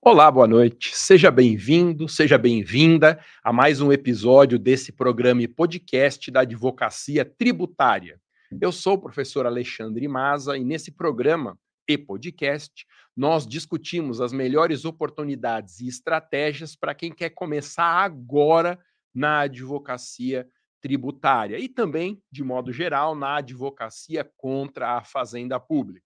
Olá, 0.00 0.30
boa 0.30 0.46
noite. 0.46 0.96
Seja 0.96 1.30
bem-vindo, 1.30 2.08
seja 2.08 2.38
bem-vinda 2.38 3.18
a 3.42 3.52
mais 3.52 3.80
um 3.80 3.90
episódio 3.90 4.58
desse 4.58 4.92
programa 4.92 5.42
e 5.42 5.48
podcast 5.48 6.30
da 6.30 6.42
Advocacia 6.42 7.24
Tributária. 7.24 8.20
Eu 8.60 8.70
sou 8.70 8.94
o 8.94 9.00
professor 9.00 9.46
Alexandre 9.46 10.06
Maza 10.06 10.56
e 10.56 10.62
nesse 10.62 10.92
programa 10.92 11.58
e 11.88 11.98
podcast 11.98 12.86
nós 13.16 13.46
discutimos 13.46 14.20
as 14.20 14.32
melhores 14.32 14.84
oportunidades 14.84 15.80
e 15.80 15.88
estratégias 15.88 16.76
para 16.76 16.94
quem 16.94 17.10
quer 17.12 17.30
começar 17.30 18.04
agora 18.04 18.78
na 19.12 19.40
advocacia 19.40 20.46
tributária 20.80 21.58
e 21.58 21.68
também, 21.68 22.22
de 22.30 22.44
modo 22.44 22.72
geral, 22.72 23.16
na 23.16 23.38
advocacia 23.38 24.22
contra 24.36 24.98
a 24.98 25.02
fazenda 25.02 25.58
pública. 25.58 26.05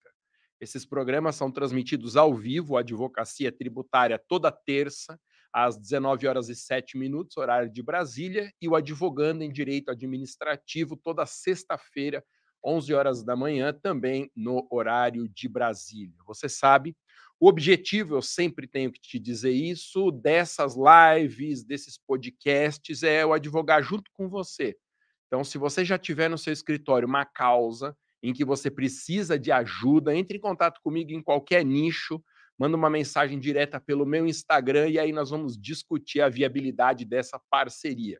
Esses 0.61 0.85
programas 0.85 1.35
são 1.35 1.51
transmitidos 1.51 2.15
ao 2.15 2.35
vivo, 2.35 2.77
Advocacia 2.77 3.51
Tributária, 3.51 4.21
toda 4.27 4.51
terça, 4.51 5.19
às 5.51 5.75
19 5.75 6.27
horas 6.27 6.49
e 6.49 6.55
7 6.55 6.99
minutos, 6.99 7.35
horário 7.35 7.67
de 7.67 7.81
Brasília, 7.81 8.53
e 8.61 8.69
o 8.69 8.75
Advogando 8.75 9.43
em 9.43 9.51
Direito 9.51 9.89
Administrativo, 9.89 10.95
toda 10.95 11.25
sexta-feira, 11.25 12.23
11 12.63 12.93
horas 12.93 13.23
da 13.23 13.35
manhã, 13.35 13.73
também 13.73 14.29
no 14.35 14.67
horário 14.69 15.27
de 15.29 15.49
Brasília. 15.49 16.15
Você 16.27 16.47
sabe, 16.47 16.95
o 17.39 17.47
objetivo, 17.47 18.15
eu 18.15 18.21
sempre 18.21 18.67
tenho 18.67 18.91
que 18.91 19.01
te 19.01 19.17
dizer 19.17 19.53
isso, 19.53 20.11
dessas 20.11 20.75
lives, 20.75 21.63
desses 21.63 21.97
podcasts, 21.97 23.01
é 23.01 23.25
o 23.25 23.33
advogar 23.33 23.81
junto 23.81 24.11
com 24.13 24.29
você. 24.29 24.77
Então, 25.25 25.43
se 25.43 25.57
você 25.57 25.83
já 25.83 25.97
tiver 25.97 26.29
no 26.29 26.37
seu 26.37 26.53
escritório 26.53 27.07
uma 27.07 27.25
causa 27.25 27.97
em 28.21 28.33
que 28.33 28.45
você 28.45 28.69
precisa 28.69 29.37
de 29.37 29.51
ajuda, 29.51 30.15
entre 30.15 30.37
em 30.37 30.41
contato 30.41 30.79
comigo 30.83 31.11
em 31.11 31.21
qualquer 31.21 31.65
nicho, 31.65 32.23
manda 32.57 32.77
uma 32.77 32.89
mensagem 32.89 33.39
direta 33.39 33.79
pelo 33.79 34.05
meu 34.05 34.27
Instagram 34.27 34.89
e 34.89 34.99
aí 34.99 35.11
nós 35.11 35.31
vamos 35.31 35.57
discutir 35.57 36.21
a 36.21 36.29
viabilidade 36.29 37.05
dessa 37.05 37.39
parceria. 37.49 38.19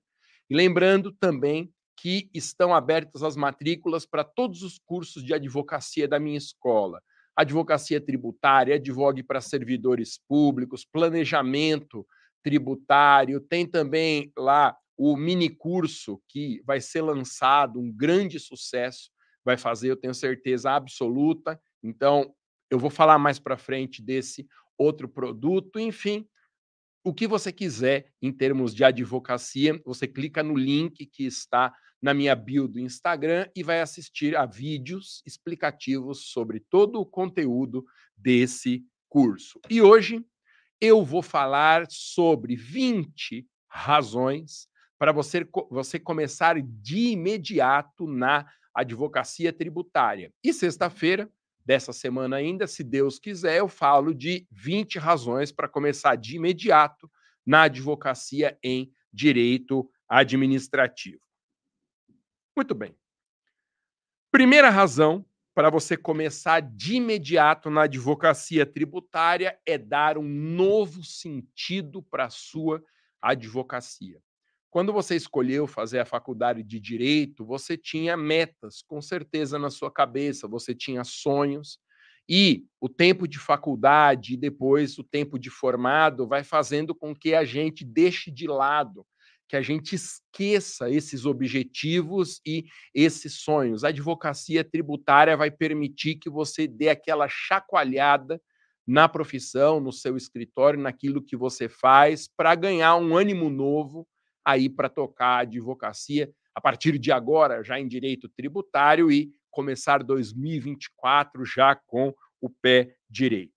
E 0.49 0.55
lembrando 0.55 1.11
também 1.11 1.71
que 1.95 2.29
estão 2.33 2.73
abertas 2.73 3.21
as 3.21 3.35
matrículas 3.35 4.05
para 4.07 4.23
todos 4.23 4.63
os 4.63 4.79
cursos 4.79 5.23
de 5.23 5.33
advocacia 5.33 6.07
da 6.07 6.19
minha 6.19 6.37
escola. 6.37 6.99
Advocacia 7.35 8.01
tributária, 8.01 8.75
advogue 8.75 9.21
para 9.21 9.39
servidores 9.39 10.19
públicos, 10.27 10.83
planejamento 10.83 12.05
tributário, 12.43 13.39
tem 13.39 13.67
também 13.67 14.31
lá 14.35 14.75
o 14.97 15.15
mini 15.15 15.49
curso 15.49 16.21
que 16.27 16.61
vai 16.65 16.81
ser 16.81 17.01
lançado, 17.01 17.79
um 17.79 17.91
grande 17.91 18.39
sucesso, 18.39 19.11
vai 19.43 19.57
fazer, 19.57 19.89
eu 19.89 19.97
tenho 19.97 20.13
certeza 20.13 20.71
absoluta. 20.71 21.59
Então, 21.83 22.33
eu 22.69 22.79
vou 22.79 22.89
falar 22.89 23.17
mais 23.17 23.39
para 23.39 23.57
frente 23.57 24.01
desse 24.01 24.47
outro 24.77 25.07
produto. 25.07 25.79
Enfim, 25.79 26.27
o 27.03 27.13
que 27.13 27.27
você 27.27 27.51
quiser 27.51 28.11
em 28.21 28.31
termos 28.31 28.73
de 28.73 28.83
advocacia, 28.83 29.79
você 29.85 30.07
clica 30.07 30.43
no 30.43 30.55
link 30.55 31.05
que 31.05 31.25
está 31.25 31.73
na 32.01 32.13
minha 32.13 32.35
bio 32.35 32.67
do 32.67 32.79
Instagram 32.79 33.47
e 33.55 33.61
vai 33.61 33.81
assistir 33.81 34.35
a 34.35 34.45
vídeos 34.45 35.21
explicativos 35.25 36.31
sobre 36.31 36.59
todo 36.59 36.99
o 36.99 37.05
conteúdo 37.05 37.85
desse 38.15 38.83
curso. 39.07 39.59
E 39.69 39.81
hoje 39.81 40.25
eu 40.79 41.03
vou 41.05 41.21
falar 41.21 41.85
sobre 41.89 42.55
20 42.55 43.47
razões 43.67 44.67
para 44.97 45.11
você, 45.11 45.47
você 45.69 45.99
começar 45.99 46.59
de 46.61 47.11
imediato 47.11 48.07
na 48.07 48.47
advocacia 48.73 49.51
tributária. 49.51 50.33
E 50.43 50.53
sexta-feira, 50.53 51.29
dessa 51.65 51.93
semana 51.93 52.37
ainda, 52.37 52.67
se 52.67 52.83
Deus 52.83 53.19
quiser, 53.19 53.57
eu 53.57 53.67
falo 53.67 54.13
de 54.13 54.47
20 54.51 54.99
razões 54.99 55.51
para 55.51 55.67
começar 55.67 56.15
de 56.15 56.35
imediato 56.35 57.09
na 57.45 57.63
advocacia 57.63 58.57
em 58.63 58.91
direito 59.11 59.89
administrativo. 60.07 61.21
Muito 62.55 62.73
bem. 62.75 62.95
Primeira 64.31 64.69
razão 64.69 65.25
para 65.53 65.69
você 65.69 65.97
começar 65.97 66.61
de 66.61 66.95
imediato 66.95 67.69
na 67.69 67.83
advocacia 67.83 68.65
tributária 68.65 69.59
é 69.65 69.77
dar 69.77 70.17
um 70.17 70.27
novo 70.27 71.03
sentido 71.03 72.01
para 72.01 72.25
a 72.25 72.29
sua 72.29 72.83
advocacia. 73.21 74.21
Quando 74.71 74.93
você 74.93 75.17
escolheu 75.17 75.67
fazer 75.67 75.99
a 75.99 76.05
faculdade 76.05 76.63
de 76.63 76.79
direito, 76.79 77.45
você 77.45 77.75
tinha 77.75 78.15
metas, 78.15 78.81
com 78.81 79.01
certeza, 79.01 79.59
na 79.59 79.69
sua 79.69 79.91
cabeça, 79.91 80.47
você 80.47 80.73
tinha 80.73 81.03
sonhos. 81.03 81.77
E 82.27 82.65
o 82.79 82.87
tempo 82.87 83.27
de 83.27 83.37
faculdade 83.37 84.33
e 84.33 84.37
depois 84.37 84.97
o 84.97 85.03
tempo 85.03 85.37
de 85.37 85.49
formado 85.49 86.25
vai 86.25 86.45
fazendo 86.45 86.95
com 86.95 87.13
que 87.13 87.35
a 87.35 87.43
gente 87.43 87.83
deixe 87.83 88.31
de 88.31 88.47
lado, 88.47 89.05
que 89.49 89.57
a 89.57 89.61
gente 89.61 89.93
esqueça 89.93 90.89
esses 90.89 91.25
objetivos 91.25 92.39
e 92.45 92.63
esses 92.95 93.41
sonhos. 93.41 93.83
A 93.83 93.89
advocacia 93.89 94.63
tributária 94.63 95.35
vai 95.35 95.51
permitir 95.51 96.15
que 96.15 96.29
você 96.29 96.65
dê 96.65 96.87
aquela 96.87 97.27
chacoalhada 97.27 98.41
na 98.87 99.09
profissão, 99.09 99.81
no 99.81 99.91
seu 99.91 100.15
escritório, 100.15 100.79
naquilo 100.79 101.21
que 101.21 101.35
você 101.35 101.67
faz, 101.67 102.29
para 102.37 102.55
ganhar 102.55 102.95
um 102.95 103.17
ânimo 103.17 103.49
novo 103.49 104.07
aí 104.43 104.69
para 104.69 104.89
tocar 104.89 105.37
a 105.37 105.39
advocacia 105.39 106.31
a 106.53 106.59
partir 106.59 106.97
de 106.97 107.11
agora, 107.11 107.63
já 107.63 107.79
em 107.79 107.87
direito 107.87 108.27
tributário 108.27 109.11
e 109.11 109.31
começar 109.49 110.03
2024 110.03 111.45
já 111.45 111.75
com 111.75 112.13
o 112.39 112.49
pé 112.49 112.95
direito. 113.09 113.53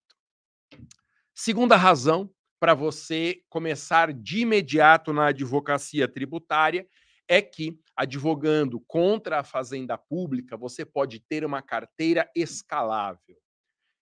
Segunda 1.34 1.76
razão 1.76 2.30
para 2.60 2.74
você 2.74 3.42
começar 3.48 4.12
de 4.12 4.40
imediato 4.40 5.12
na 5.12 5.26
advocacia 5.26 6.08
tributária 6.08 6.86
é 7.28 7.42
que, 7.42 7.78
advogando 7.96 8.80
contra 8.80 9.40
a 9.40 9.44
fazenda 9.44 9.98
pública, 9.98 10.56
você 10.56 10.84
pode 10.84 11.20
ter 11.20 11.44
uma 11.44 11.62
carteira 11.62 12.30
escalável. 12.34 13.36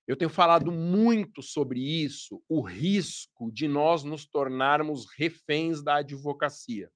Eu 0.07 0.17
tenho 0.17 0.31
falado 0.31 0.73
muito 0.73 1.43
sobre 1.43 1.81
isso, 1.81 2.43
o 2.49 2.61
risco 2.61 3.53
de 3.53 3.69
nós 3.69 4.03
nos 4.03 4.27
tornarmos 4.27 5.07
reféns 5.17 5.83
da 5.83 5.97
advocacia. 5.97 6.91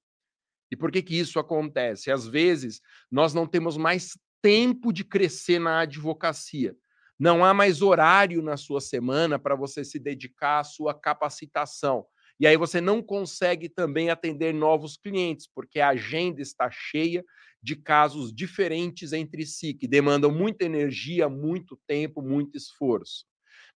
E 0.70 0.76
por 0.76 0.90
que 0.90 1.02
que 1.02 1.16
isso 1.16 1.38
acontece? 1.38 2.10
Às 2.10 2.26
vezes, 2.26 2.80
nós 3.10 3.32
não 3.32 3.46
temos 3.46 3.76
mais 3.76 4.18
tempo 4.42 4.92
de 4.92 5.04
crescer 5.04 5.60
na 5.60 5.80
advocacia. 5.80 6.76
Não 7.18 7.44
há 7.44 7.54
mais 7.54 7.80
horário 7.80 8.42
na 8.42 8.56
sua 8.56 8.80
semana 8.80 9.38
para 9.38 9.54
você 9.54 9.84
se 9.84 9.98
dedicar 9.98 10.60
à 10.60 10.64
sua 10.64 10.92
capacitação. 10.92 12.04
E 12.38 12.46
aí 12.46 12.56
você 12.56 12.80
não 12.80 13.02
consegue 13.02 13.68
também 13.68 14.10
atender 14.10 14.52
novos 14.52 14.96
clientes, 14.96 15.48
porque 15.54 15.80
a 15.80 15.90
agenda 15.90 16.42
está 16.42 16.70
cheia 16.70 17.24
de 17.66 17.74
casos 17.74 18.32
diferentes 18.32 19.12
entre 19.12 19.44
si, 19.44 19.74
que 19.74 19.88
demandam 19.88 20.30
muita 20.30 20.64
energia, 20.64 21.28
muito 21.28 21.76
tempo, 21.84 22.22
muito 22.22 22.56
esforço. 22.56 23.24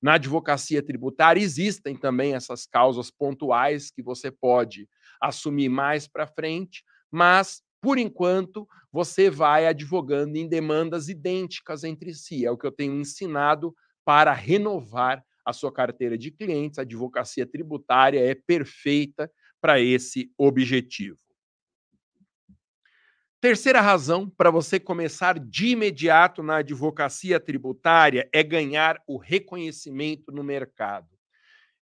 Na 0.00 0.14
advocacia 0.14 0.80
tributária 0.80 1.42
existem 1.42 1.96
também 1.96 2.36
essas 2.36 2.66
causas 2.66 3.10
pontuais 3.10 3.90
que 3.90 4.00
você 4.00 4.30
pode 4.30 4.88
assumir 5.20 5.68
mais 5.68 6.06
para 6.06 6.24
frente, 6.24 6.84
mas 7.10 7.62
por 7.80 7.98
enquanto 7.98 8.64
você 8.92 9.28
vai 9.28 9.66
advogando 9.66 10.36
em 10.36 10.48
demandas 10.48 11.08
idênticas 11.08 11.82
entre 11.82 12.14
si. 12.14 12.46
É 12.46 12.50
o 12.50 12.56
que 12.56 12.68
eu 12.68 12.72
tenho 12.72 12.94
ensinado 12.94 13.74
para 14.04 14.32
renovar 14.32 15.20
a 15.44 15.52
sua 15.52 15.72
carteira 15.72 16.16
de 16.16 16.30
clientes. 16.30 16.78
A 16.78 16.82
advocacia 16.82 17.44
tributária 17.44 18.20
é 18.20 18.36
perfeita 18.36 19.28
para 19.60 19.80
esse 19.80 20.30
objetivo. 20.38 21.29
Terceira 23.40 23.80
razão 23.80 24.28
para 24.28 24.50
você 24.50 24.78
começar 24.78 25.38
de 25.38 25.68
imediato 25.68 26.42
na 26.42 26.56
advocacia 26.56 27.40
tributária 27.40 28.28
é 28.34 28.42
ganhar 28.42 29.02
o 29.06 29.16
reconhecimento 29.16 30.30
no 30.30 30.44
mercado. 30.44 31.08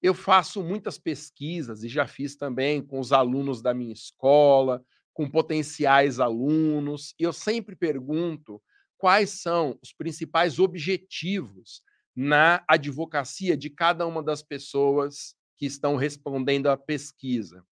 Eu 0.00 0.14
faço 0.14 0.62
muitas 0.62 1.00
pesquisas 1.00 1.82
e 1.82 1.88
já 1.88 2.06
fiz 2.06 2.36
também 2.36 2.80
com 2.80 3.00
os 3.00 3.10
alunos 3.10 3.60
da 3.60 3.74
minha 3.74 3.92
escola, 3.92 4.80
com 5.12 5.28
potenciais 5.28 6.20
alunos, 6.20 7.12
e 7.18 7.24
eu 7.24 7.32
sempre 7.32 7.74
pergunto 7.74 8.62
quais 8.96 9.30
são 9.30 9.76
os 9.82 9.92
principais 9.92 10.60
objetivos 10.60 11.82
na 12.14 12.62
advocacia 12.68 13.56
de 13.56 13.68
cada 13.68 14.06
uma 14.06 14.22
das 14.22 14.44
pessoas 14.44 15.34
que 15.56 15.66
estão 15.66 15.96
respondendo 15.96 16.68
à 16.68 16.76
pesquisa 16.76 17.64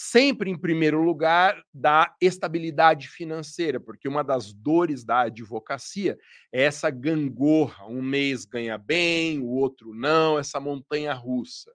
sempre 0.00 0.48
em 0.48 0.56
primeiro 0.56 1.02
lugar 1.02 1.60
da 1.74 2.14
estabilidade 2.22 3.08
financeira, 3.08 3.80
porque 3.80 4.06
uma 4.06 4.22
das 4.22 4.52
dores 4.52 5.04
da 5.04 5.22
advocacia 5.22 6.16
é 6.52 6.62
essa 6.62 6.88
gangorra, 6.88 7.84
um 7.88 8.00
mês 8.00 8.44
ganha 8.44 8.78
bem, 8.78 9.40
o 9.40 9.48
outro 9.48 9.92
não, 9.92 10.38
essa 10.38 10.60
montanha 10.60 11.12
russa. 11.12 11.72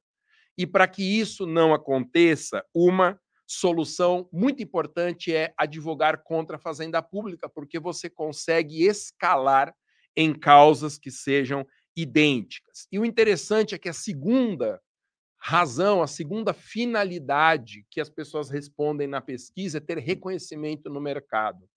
E 0.57 0.65
para 0.65 0.87
que 0.87 1.03
isso 1.03 1.45
não 1.45 1.73
aconteça, 1.73 2.63
uma 2.73 3.19
solução 3.45 4.29
muito 4.31 4.63
importante 4.63 5.35
é 5.35 5.53
advogar 5.57 6.23
contra 6.23 6.55
a 6.55 6.59
fazenda 6.59 7.01
pública, 7.01 7.49
porque 7.49 7.77
você 7.77 8.09
consegue 8.09 8.85
escalar 8.85 9.75
em 10.15 10.33
causas 10.33 10.97
que 10.97 11.11
sejam 11.11 11.67
idênticas. 11.93 12.87
E 12.89 12.97
o 12.97 13.03
interessante 13.03 13.75
é 13.75 13.77
que 13.77 13.89
a 13.89 13.93
segunda 13.93 14.79
razão, 15.45 16.01
a 16.01 16.07
segunda 16.07 16.53
finalidade 16.53 17.85
que 17.91 17.99
as 17.99 18.09
pessoas 18.09 18.49
respondem 18.49 19.07
na 19.07 19.19
pesquisa 19.19 19.77
é 19.77 19.81
ter 19.81 19.97
reconhecimento 19.97 20.89
no 20.89 21.01
mercado. 21.01 21.67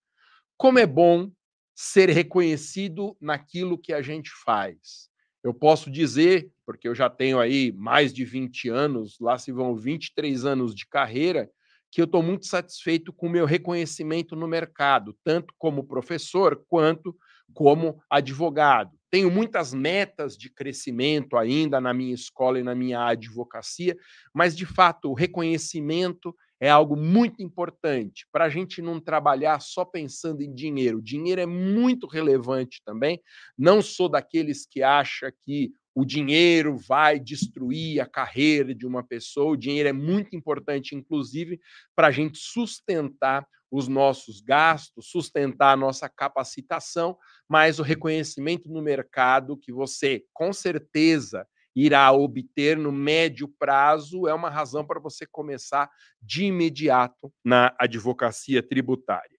Como 0.55 0.79
é 0.79 0.85
bom 0.85 1.29
ser 1.75 2.09
reconhecido 2.09 3.17
naquilo 3.19 3.77
que 3.77 3.91
a 3.91 4.01
gente 4.01 4.31
faz. 4.45 5.09
Eu 5.43 5.53
posso 5.53 5.91
dizer, 5.91 6.49
porque 6.65 6.87
eu 6.87 6.95
já 6.95 7.09
tenho 7.09 7.41
aí 7.41 7.73
mais 7.73 8.13
de 8.13 8.23
20 8.23 8.69
anos, 8.69 9.19
lá 9.19 9.37
se 9.37 9.51
vão 9.51 9.75
23 9.75 10.45
anos 10.45 10.73
de 10.73 10.87
carreira, 10.87 11.51
que 11.91 11.99
eu 11.99 12.05
estou 12.05 12.23
muito 12.23 12.45
satisfeito 12.45 13.11
com 13.11 13.27
o 13.27 13.29
meu 13.29 13.45
reconhecimento 13.45 14.33
no 14.33 14.47
mercado, 14.47 15.13
tanto 15.25 15.53
como 15.57 15.83
professor 15.83 16.63
quanto 16.69 17.13
como 17.53 18.01
advogado. 18.09 18.96
Tenho 19.09 19.31
muitas 19.31 19.73
metas 19.73 20.37
de 20.37 20.49
crescimento 20.49 21.37
ainda 21.37 21.79
na 21.79 21.93
minha 21.93 22.13
escola 22.13 22.59
e 22.59 22.63
na 22.63 22.75
minha 22.75 23.05
advocacia, 23.07 23.95
mas 24.33 24.55
de 24.55 24.65
fato 24.65 25.09
o 25.09 25.13
reconhecimento 25.13 26.35
é 26.59 26.69
algo 26.69 26.95
muito 26.95 27.41
importante 27.41 28.27
para 28.31 28.45
a 28.45 28.49
gente 28.49 28.81
não 28.81 28.99
trabalhar 28.99 29.59
só 29.61 29.85
pensando 29.85 30.41
em 30.41 30.53
dinheiro. 30.53 30.97
O 30.97 31.03
dinheiro 31.03 31.39
é 31.39 31.45
muito 31.45 32.07
relevante 32.07 32.81
também. 32.83 33.21
Não 33.57 33.81
sou 33.81 34.09
daqueles 34.09 34.65
que 34.65 34.81
acha 34.81 35.31
que 35.45 35.71
o 35.93 36.05
dinheiro 36.05 36.77
vai 36.77 37.19
destruir 37.19 37.99
a 37.99 38.05
carreira 38.05 38.73
de 38.73 38.85
uma 38.85 39.03
pessoa. 39.03 39.53
O 39.53 39.57
dinheiro 39.57 39.89
é 39.89 39.93
muito 39.93 40.35
importante, 40.35 40.95
inclusive, 40.95 41.59
para 41.95 42.07
a 42.07 42.11
gente 42.11 42.37
sustentar 42.37 43.47
os 43.71 43.87
nossos 43.87 44.39
gastos, 44.39 45.09
sustentar 45.09 45.73
a 45.73 45.77
nossa 45.77 46.07
capacitação, 46.07 47.17
mas 47.47 47.79
o 47.79 47.83
reconhecimento 47.83 48.69
no 48.69 48.81
mercado 48.81 49.57
que 49.57 49.71
você, 49.71 50.23
com 50.33 50.53
certeza, 50.53 51.47
irá 51.75 52.11
obter 52.11 52.75
no 52.75 52.91
médio 52.91 53.47
prazo 53.47 54.27
é 54.27 54.33
uma 54.33 54.49
razão 54.49 54.85
para 54.85 54.99
você 54.99 55.27
começar 55.27 55.89
de 56.19 56.45
imediato 56.45 57.31
na 57.45 57.75
advocacia 57.79 58.63
tributária. 58.63 59.37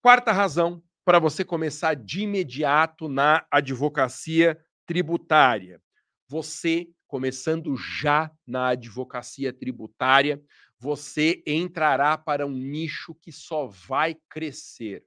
Quarta 0.00 0.30
razão 0.30 0.82
para 1.04 1.18
você 1.18 1.44
começar 1.44 1.94
de 1.94 2.22
imediato 2.22 3.08
na 3.08 3.44
advocacia 3.50 4.56
tributária. 4.86 5.82
Você, 6.28 6.88
começando 7.08 7.76
já 7.76 8.30
na 8.46 8.68
advocacia 8.68 9.52
tributária, 9.52 10.40
você 10.82 11.40
entrará 11.46 12.18
para 12.18 12.44
um 12.44 12.50
nicho 12.50 13.14
que 13.14 13.30
só 13.30 13.68
vai 13.68 14.16
crescer. 14.28 15.04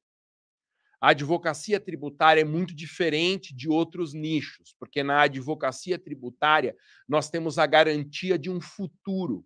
A 1.01 1.09
advocacia 1.09 1.81
tributária 1.81 2.39
é 2.39 2.45
muito 2.45 2.73
diferente 2.73 3.53
de 3.53 3.67
outros 3.67 4.13
nichos, 4.13 4.73
porque 4.79 5.03
na 5.03 5.23
advocacia 5.23 5.99
tributária 5.99 6.77
nós 7.05 7.29
temos 7.29 7.59
a 7.59 7.65
garantia 7.65 8.39
de 8.39 8.49
um 8.49 8.61
futuro. 8.61 9.45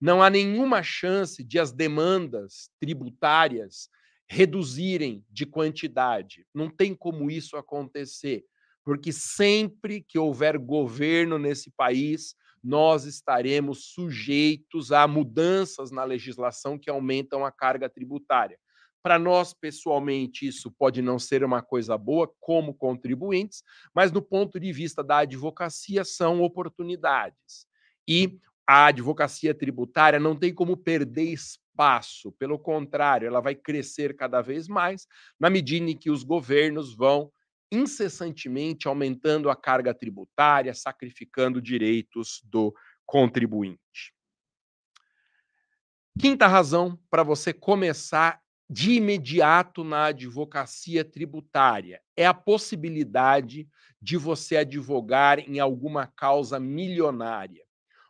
Não 0.00 0.22
há 0.22 0.30
nenhuma 0.30 0.82
chance 0.82 1.44
de 1.44 1.58
as 1.58 1.70
demandas 1.70 2.70
tributárias 2.80 3.90
reduzirem 4.26 5.22
de 5.28 5.44
quantidade. 5.44 6.46
Não 6.54 6.70
tem 6.70 6.94
como 6.94 7.30
isso 7.30 7.58
acontecer, 7.58 8.42
porque 8.82 9.12
sempre 9.12 10.00
que 10.00 10.18
houver 10.18 10.56
governo 10.56 11.38
nesse 11.38 11.70
país, 11.72 12.34
nós 12.62 13.04
estaremos 13.04 13.92
sujeitos 13.92 14.92
a 14.92 15.06
mudanças 15.08 15.90
na 15.90 16.04
legislação 16.04 16.78
que 16.78 16.88
aumentam 16.88 17.44
a 17.44 17.50
carga 17.50 17.88
tributária. 17.88 18.58
Para 19.02 19.18
nós, 19.18 19.52
pessoalmente, 19.52 20.46
isso 20.46 20.70
pode 20.70 21.02
não 21.02 21.18
ser 21.18 21.42
uma 21.42 21.60
coisa 21.60 21.98
boa 21.98 22.32
como 22.38 22.72
contribuintes, 22.72 23.64
mas 23.92 24.12
do 24.12 24.22
ponto 24.22 24.60
de 24.60 24.72
vista 24.72 25.02
da 25.02 25.18
advocacia, 25.18 26.04
são 26.04 26.40
oportunidades. 26.40 27.66
E 28.06 28.38
a 28.64 28.86
advocacia 28.86 29.52
tributária 29.52 30.20
não 30.20 30.36
tem 30.36 30.54
como 30.54 30.76
perder 30.76 31.32
espaço, 31.32 32.30
pelo 32.32 32.58
contrário, 32.58 33.26
ela 33.26 33.40
vai 33.40 33.56
crescer 33.56 34.14
cada 34.14 34.40
vez 34.40 34.68
mais 34.68 35.08
na 35.38 35.50
medida 35.50 35.90
em 35.90 35.96
que 35.96 36.10
os 36.10 36.22
governos 36.22 36.94
vão 36.94 37.32
incessantemente 37.72 38.86
aumentando 38.86 39.48
a 39.48 39.56
carga 39.56 39.94
tributária, 39.94 40.74
sacrificando 40.74 41.60
direitos 41.60 42.42
do 42.44 42.74
contribuinte. 43.06 44.14
Quinta 46.20 46.46
razão 46.46 46.98
para 47.10 47.22
você 47.22 47.54
começar 47.54 48.42
de 48.68 48.92
imediato 48.92 49.82
na 49.82 50.06
advocacia 50.06 51.04
tributária 51.04 52.02
é 52.14 52.26
a 52.26 52.34
possibilidade 52.34 53.66
de 54.00 54.16
você 54.18 54.58
advogar 54.58 55.38
em 55.38 55.58
alguma 55.58 56.06
causa 56.06 56.60
milionária. 56.60 57.64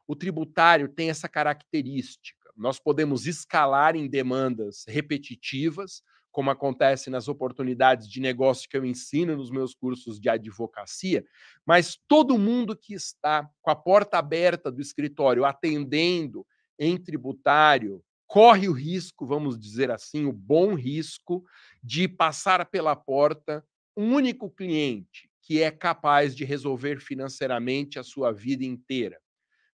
O 0.06 0.16
tributário 0.16 0.88
tem 0.88 1.10
essa 1.10 1.28
característica. 1.28 2.50
Nós 2.56 2.78
podemos 2.78 3.26
escalar 3.26 3.94
em 3.94 4.08
demandas 4.08 4.84
repetitivas, 4.86 6.02
como 6.32 6.50
acontece 6.50 7.10
nas 7.10 7.28
oportunidades 7.28 8.08
de 8.08 8.20
negócio 8.20 8.68
que 8.68 8.76
eu 8.76 8.84
ensino 8.84 9.36
nos 9.36 9.50
meus 9.50 9.74
cursos 9.74 10.18
de 10.18 10.28
advocacia, 10.28 11.24
mas 11.64 11.96
todo 12.08 12.38
mundo 12.38 12.74
que 12.74 12.94
está 12.94 13.48
com 13.60 13.70
a 13.70 13.76
porta 13.76 14.18
aberta 14.18 14.72
do 14.72 14.80
escritório 14.80 15.44
atendendo 15.44 16.44
em 16.78 16.96
tributário, 16.96 18.02
corre 18.26 18.66
o 18.66 18.72
risco, 18.72 19.26
vamos 19.26 19.58
dizer 19.58 19.90
assim, 19.90 20.24
o 20.24 20.32
bom 20.32 20.74
risco 20.74 21.44
de 21.82 22.08
passar 22.08 22.64
pela 22.66 22.96
porta 22.96 23.64
um 23.94 24.14
único 24.14 24.50
cliente 24.50 25.30
que 25.42 25.62
é 25.62 25.70
capaz 25.70 26.34
de 26.34 26.44
resolver 26.44 26.98
financeiramente 26.98 27.98
a 27.98 28.02
sua 28.02 28.32
vida 28.32 28.64
inteira. 28.64 29.20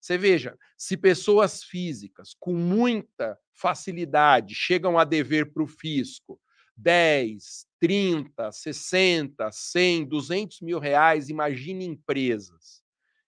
Você 0.01 0.17
veja, 0.17 0.57
se 0.77 0.97
pessoas 0.97 1.63
físicas 1.63 2.35
com 2.39 2.55
muita 2.55 3.39
facilidade 3.53 4.55
chegam 4.55 4.99
a 4.99 5.05
dever 5.05 5.53
para 5.53 5.63
o 5.63 5.67
fisco 5.67 6.41
10, 6.79 7.67
30, 7.81 8.53
60, 8.53 9.51
100, 9.51 10.05
200 10.07 10.61
mil 10.61 10.79
reais, 10.79 11.29
imagine 11.29 11.85
empresas. 11.85 12.83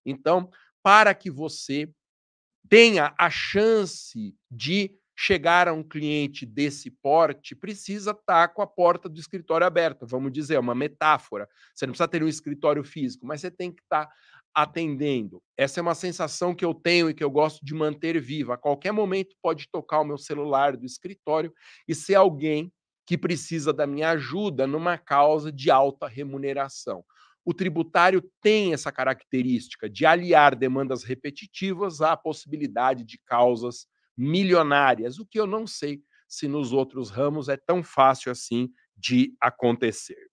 Então, 0.06 0.48
para 0.82 1.14
que 1.14 1.30
você 1.30 1.92
tenha 2.68 3.12
a 3.18 3.28
chance 3.28 4.34
de 4.50 4.96
chegar 5.16 5.68
a 5.68 5.72
um 5.72 5.82
cliente 5.82 6.46
desse 6.46 6.90
porte, 6.90 7.54
precisa 7.54 8.12
estar 8.12 8.48
tá 8.48 8.48
com 8.48 8.62
a 8.62 8.66
porta 8.66 9.08
do 9.08 9.20
escritório 9.20 9.66
aberta, 9.66 10.06
vamos 10.06 10.32
dizer, 10.32 10.54
é 10.54 10.58
uma 10.58 10.74
metáfora. 10.74 11.46
Você 11.74 11.84
não 11.86 11.92
precisa 11.92 12.08
ter 12.08 12.22
um 12.22 12.28
escritório 12.28 12.82
físico, 12.82 13.26
mas 13.26 13.40
você 13.40 13.50
tem 13.50 13.70
que 13.70 13.82
estar 13.82 14.06
tá 14.06 14.12
atendendo. 14.54 15.42
Essa 15.56 15.80
é 15.80 15.82
uma 15.82 15.94
sensação 15.94 16.54
que 16.54 16.64
eu 16.64 16.72
tenho 16.72 17.10
e 17.10 17.14
que 17.14 17.22
eu 17.22 17.30
gosto 17.30 17.64
de 17.64 17.74
manter 17.74 18.18
viva. 18.20 18.54
A 18.54 18.58
qualquer 18.58 18.92
momento 18.92 19.36
pode 19.42 19.68
tocar 19.70 20.00
o 20.00 20.04
meu 20.04 20.16
celular 20.16 20.76
do 20.76 20.86
escritório 20.86 21.52
e 21.86 21.94
ser 21.94 22.14
alguém 22.14 22.72
que 23.10 23.18
precisa 23.18 23.72
da 23.72 23.88
minha 23.88 24.10
ajuda 24.10 24.68
numa 24.68 24.96
causa 24.96 25.50
de 25.50 25.68
alta 25.68 26.06
remuneração. 26.06 27.04
O 27.44 27.52
tributário 27.52 28.22
tem 28.40 28.72
essa 28.72 28.92
característica 28.92 29.90
de 29.90 30.06
aliar 30.06 30.54
demandas 30.54 31.02
repetitivas 31.02 32.00
à 32.00 32.16
possibilidade 32.16 33.02
de 33.02 33.18
causas 33.26 33.88
milionárias, 34.16 35.18
o 35.18 35.26
que 35.26 35.40
eu 35.40 35.44
não 35.48 35.66
sei 35.66 36.00
se 36.28 36.46
nos 36.46 36.72
outros 36.72 37.10
ramos 37.10 37.48
é 37.48 37.56
tão 37.56 37.82
fácil 37.82 38.30
assim 38.30 38.70
de 38.96 39.34
acontecer. 39.40 40.30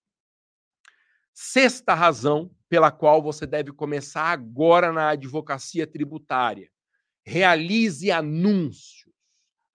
Sexta 1.33 1.95
razão 1.95 2.51
pela 2.69 2.91
qual 2.91 3.23
você 3.23 3.47
deve 3.47 3.71
começar 3.71 4.25
agora 4.25 4.93
na 4.93 5.09
advocacia 5.09 5.87
tributária: 5.87 6.69
realize 7.25 8.11
anúncios. 8.11 8.96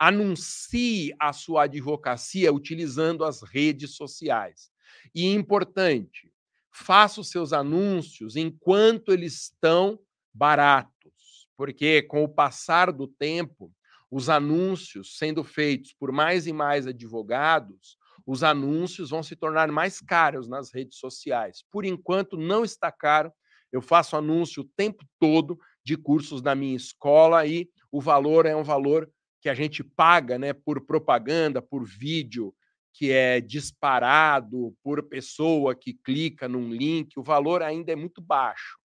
Anuncie 0.04 1.14
a 1.16 1.32
sua 1.32 1.62
advocacia 1.62 2.52
utilizando 2.52 3.24
as 3.24 3.40
redes 3.40 3.94
sociais. 3.94 4.68
E 5.14 5.32
importante, 5.32 6.32
faça 6.72 7.20
os 7.20 7.30
seus 7.30 7.52
anúncios 7.52 8.34
enquanto 8.34 9.12
eles 9.12 9.42
estão 9.42 10.00
baratos, 10.34 11.46
porque 11.56 12.02
com 12.02 12.24
o 12.24 12.28
passar 12.28 12.90
do 12.90 13.06
tempo, 13.06 13.72
os 14.10 14.28
anúncios 14.28 15.16
sendo 15.18 15.44
feitos 15.44 15.92
por 15.92 16.10
mais 16.10 16.48
e 16.48 16.52
mais 16.52 16.84
advogados, 16.88 17.96
os 18.26 18.42
anúncios 18.42 19.10
vão 19.10 19.22
se 19.22 19.36
tornar 19.36 19.70
mais 19.70 20.00
caros 20.00 20.48
nas 20.48 20.74
redes 20.74 20.98
sociais. 20.98 21.64
Por 21.70 21.84
enquanto, 21.84 22.36
não 22.36 22.64
está 22.64 22.90
caro. 22.90 23.32
Eu 23.70 23.80
faço 23.80 24.16
anúncio 24.16 24.64
o 24.64 24.68
tempo 24.76 25.04
todo 25.20 25.56
de 25.84 25.96
cursos 25.96 26.42
na 26.42 26.56
minha 26.56 26.74
escola 26.74 27.46
e 27.46 27.70
o 27.92 28.00
valor 28.00 28.46
é 28.46 28.56
um 28.56 28.64
valor 28.64 29.08
que 29.42 29.48
a 29.48 29.54
gente 29.54 29.82
paga 29.82 30.38
né, 30.38 30.52
por 30.52 30.80
propaganda, 30.86 31.60
por 31.60 31.84
vídeo 31.84 32.54
que 32.94 33.10
é 33.10 33.40
disparado, 33.40 34.72
por 34.84 35.02
pessoa 35.02 35.74
que 35.74 35.92
clica 35.92 36.48
num 36.48 36.72
link. 36.72 37.18
O 37.18 37.22
valor 37.24 37.60
ainda 37.60 37.90
é 37.90 37.96
muito 37.96 38.22
baixo. 38.22 38.78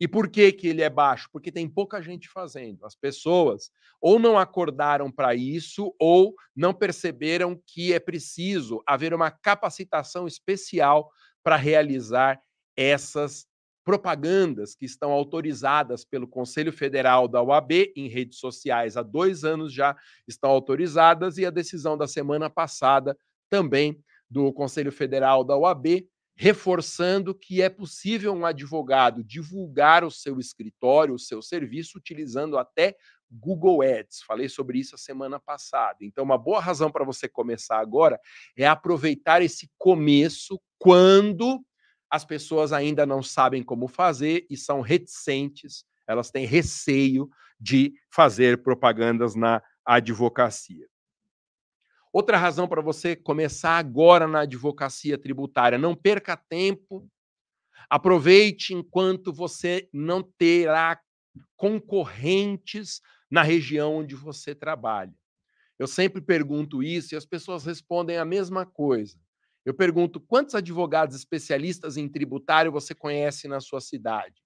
E 0.00 0.06
por 0.06 0.30
que, 0.30 0.52
que 0.52 0.68
ele 0.68 0.82
é 0.82 0.88
baixo? 0.88 1.28
Porque 1.32 1.50
tem 1.50 1.68
pouca 1.68 2.00
gente 2.00 2.28
fazendo. 2.28 2.86
As 2.86 2.94
pessoas 2.94 3.72
ou 4.00 4.20
não 4.20 4.38
acordaram 4.38 5.10
para 5.10 5.34
isso 5.34 5.92
ou 5.98 6.32
não 6.54 6.72
perceberam 6.72 7.60
que 7.66 7.92
é 7.92 7.98
preciso 7.98 8.80
haver 8.86 9.12
uma 9.12 9.32
capacitação 9.32 10.28
especial 10.28 11.10
para 11.42 11.56
realizar 11.56 12.40
essas 12.76 13.47
propagandas 13.88 14.74
que 14.74 14.84
estão 14.84 15.10
autorizadas 15.12 16.04
pelo 16.04 16.28
Conselho 16.28 16.70
Federal 16.70 17.26
da 17.26 17.42
UAB 17.42 17.90
em 17.96 18.06
redes 18.06 18.38
sociais 18.38 18.98
há 18.98 19.02
dois 19.02 19.44
anos 19.44 19.72
já 19.72 19.96
estão 20.26 20.50
autorizadas, 20.50 21.38
e 21.38 21.46
a 21.46 21.50
decisão 21.50 21.96
da 21.96 22.06
semana 22.06 22.50
passada 22.50 23.16
também 23.48 23.98
do 24.28 24.52
Conselho 24.52 24.92
Federal 24.92 25.42
da 25.42 25.56
UAB, 25.56 26.06
reforçando 26.36 27.34
que 27.34 27.62
é 27.62 27.70
possível 27.70 28.34
um 28.34 28.44
advogado 28.44 29.24
divulgar 29.24 30.04
o 30.04 30.10
seu 30.10 30.38
escritório, 30.38 31.14
o 31.14 31.18
seu 31.18 31.40
serviço, 31.40 31.96
utilizando 31.96 32.58
até 32.58 32.94
Google 33.30 33.80
Ads. 33.80 34.20
Falei 34.20 34.50
sobre 34.50 34.80
isso 34.80 34.96
a 34.96 34.98
semana 34.98 35.40
passada. 35.40 35.96
Então, 36.02 36.24
uma 36.24 36.36
boa 36.36 36.60
razão 36.60 36.90
para 36.90 37.06
você 37.06 37.26
começar 37.26 37.78
agora 37.78 38.20
é 38.54 38.66
aproveitar 38.66 39.40
esse 39.40 39.70
começo 39.78 40.60
quando 40.78 41.64
as 42.10 42.24
pessoas 42.24 42.72
ainda 42.72 43.04
não 43.04 43.22
sabem 43.22 43.62
como 43.62 43.88
fazer 43.88 44.46
e 44.48 44.56
são 44.56 44.80
reticentes, 44.80 45.84
elas 46.06 46.30
têm 46.30 46.46
receio 46.46 47.28
de 47.60 47.92
fazer 48.10 48.62
propagandas 48.62 49.34
na 49.34 49.62
advocacia. 49.84 50.86
Outra 52.12 52.38
razão 52.38 52.66
para 52.66 52.80
você 52.80 53.14
começar 53.14 53.78
agora 53.78 54.26
na 54.26 54.40
advocacia 54.40 55.18
tributária, 55.18 55.76
não 55.76 55.94
perca 55.94 56.36
tempo, 56.36 57.06
aproveite 57.90 58.72
enquanto 58.72 59.32
você 59.32 59.88
não 59.92 60.22
terá 60.22 60.98
concorrentes 61.56 63.00
na 63.30 63.42
região 63.42 63.96
onde 63.96 64.14
você 64.14 64.54
trabalha. 64.54 65.12
Eu 65.78 65.86
sempre 65.86 66.20
pergunto 66.20 66.82
isso 66.82 67.14
e 67.14 67.16
as 67.16 67.26
pessoas 67.26 67.64
respondem 67.64 68.16
a 68.16 68.24
mesma 68.24 68.64
coisa. 68.66 69.18
Eu 69.68 69.74
pergunto: 69.74 70.18
quantos 70.18 70.54
advogados 70.54 71.14
especialistas 71.14 71.98
em 71.98 72.08
tributário 72.08 72.72
você 72.72 72.94
conhece 72.94 73.46
na 73.46 73.60
sua 73.60 73.82
cidade? 73.82 74.42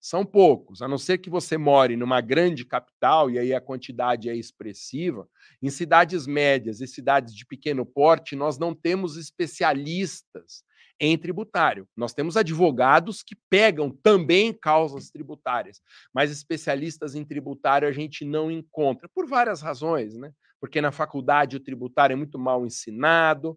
São 0.00 0.26
poucos, 0.26 0.82
a 0.82 0.88
não 0.88 0.98
ser 0.98 1.18
que 1.18 1.30
você 1.30 1.56
more 1.56 1.96
numa 1.96 2.20
grande 2.20 2.64
capital, 2.64 3.30
e 3.30 3.38
aí 3.38 3.54
a 3.54 3.60
quantidade 3.60 4.28
é 4.28 4.34
expressiva. 4.34 5.28
Em 5.62 5.70
cidades 5.70 6.26
médias 6.26 6.80
e 6.80 6.88
cidades 6.88 7.32
de 7.36 7.46
pequeno 7.46 7.86
porte, 7.86 8.34
nós 8.34 8.58
não 8.58 8.74
temos 8.74 9.16
especialistas 9.16 10.64
em 10.98 11.16
tributário. 11.16 11.88
Nós 11.96 12.12
temos 12.12 12.36
advogados 12.36 13.22
que 13.22 13.36
pegam 13.48 13.90
também 14.02 14.52
causas 14.52 15.08
tributárias, 15.08 15.80
mas 16.12 16.32
especialistas 16.32 17.14
em 17.14 17.24
tributário 17.24 17.86
a 17.86 17.92
gente 17.92 18.24
não 18.24 18.50
encontra, 18.50 19.08
por 19.14 19.24
várias 19.28 19.62
razões, 19.62 20.16
né? 20.16 20.32
Porque 20.60 20.80
na 20.80 20.90
faculdade 20.90 21.56
o 21.56 21.60
tributário 21.60 22.14
é 22.14 22.16
muito 22.16 22.40
mal 22.40 22.66
ensinado, 22.66 23.56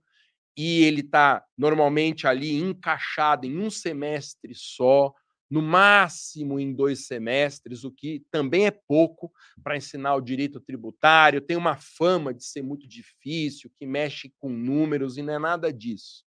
e 0.57 0.83
ele 0.83 1.01
está 1.01 1.45
normalmente 1.55 2.25
ali 2.25 2.55
encaixado 2.55 3.45
em 3.45 3.59
um 3.59 3.69
semestre 3.69 4.53
só, 4.55 5.13
no 5.49 5.61
máximo 5.61 6.59
em 6.59 6.73
dois 6.73 7.05
semestres, 7.05 7.83
o 7.83 7.91
que 7.91 8.25
também 8.31 8.65
é 8.65 8.71
pouco 8.71 9.31
para 9.63 9.77
ensinar 9.77 10.15
o 10.15 10.21
direito 10.21 10.59
tributário. 10.59 11.39
Tem 11.39 11.55
uma 11.55 11.77
fama 11.77 12.33
de 12.33 12.43
ser 12.43 12.63
muito 12.63 12.87
difícil, 12.87 13.71
que 13.77 13.85
mexe 13.85 14.33
com 14.39 14.49
números, 14.49 15.17
e 15.17 15.21
não 15.21 15.33
é 15.33 15.39
nada 15.39 15.71
disso. 15.71 16.25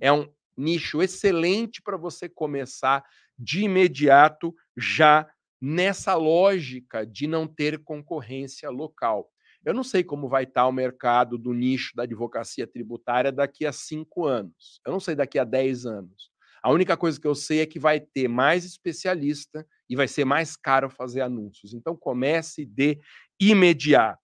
É 0.00 0.12
um 0.12 0.28
nicho 0.56 1.02
excelente 1.02 1.80
para 1.82 1.96
você 1.96 2.28
começar 2.28 3.04
de 3.38 3.62
imediato, 3.62 4.54
já 4.76 5.30
nessa 5.60 6.14
lógica 6.14 7.06
de 7.06 7.26
não 7.26 7.46
ter 7.46 7.78
concorrência 7.84 8.68
local. 8.70 9.30
Eu 9.64 9.74
não 9.74 9.84
sei 9.84 10.02
como 10.02 10.28
vai 10.28 10.44
estar 10.44 10.66
o 10.66 10.72
mercado 10.72 11.36
do 11.36 11.52
nicho 11.52 11.94
da 11.94 12.04
advocacia 12.04 12.66
tributária 12.66 13.30
daqui 13.30 13.66
a 13.66 13.72
cinco 13.72 14.26
anos. 14.26 14.80
Eu 14.86 14.92
não 14.92 15.00
sei 15.00 15.14
daqui 15.14 15.38
a 15.38 15.44
dez 15.44 15.84
anos. 15.84 16.30
A 16.62 16.70
única 16.70 16.96
coisa 16.96 17.20
que 17.20 17.26
eu 17.26 17.34
sei 17.34 17.60
é 17.60 17.66
que 17.66 17.78
vai 17.78 18.00
ter 18.00 18.28
mais 18.28 18.64
especialista 18.64 19.66
e 19.88 19.96
vai 19.96 20.08
ser 20.08 20.24
mais 20.24 20.56
caro 20.56 20.90
fazer 20.90 21.20
anúncios. 21.20 21.74
Então 21.74 21.96
comece 21.96 22.64
de 22.64 22.98
imediato. 23.38 24.20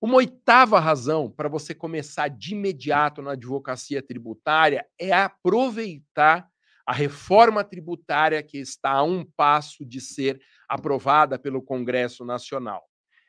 Uma 0.00 0.16
oitava 0.16 0.78
razão 0.78 1.30
para 1.30 1.48
você 1.48 1.74
começar 1.74 2.28
de 2.28 2.52
imediato 2.52 3.22
na 3.22 3.32
advocacia 3.32 4.02
tributária 4.02 4.86
é 4.98 5.12
aproveitar 5.12 6.46
a 6.86 6.92
reforma 6.92 7.64
tributária 7.64 8.42
que 8.42 8.58
está 8.58 8.90
a 8.90 9.02
um 9.02 9.24
passo 9.24 9.84
de 9.84 10.00
ser 10.00 10.38
aprovada 10.68 11.38
pelo 11.38 11.62
Congresso 11.62 12.24
Nacional. 12.24 12.84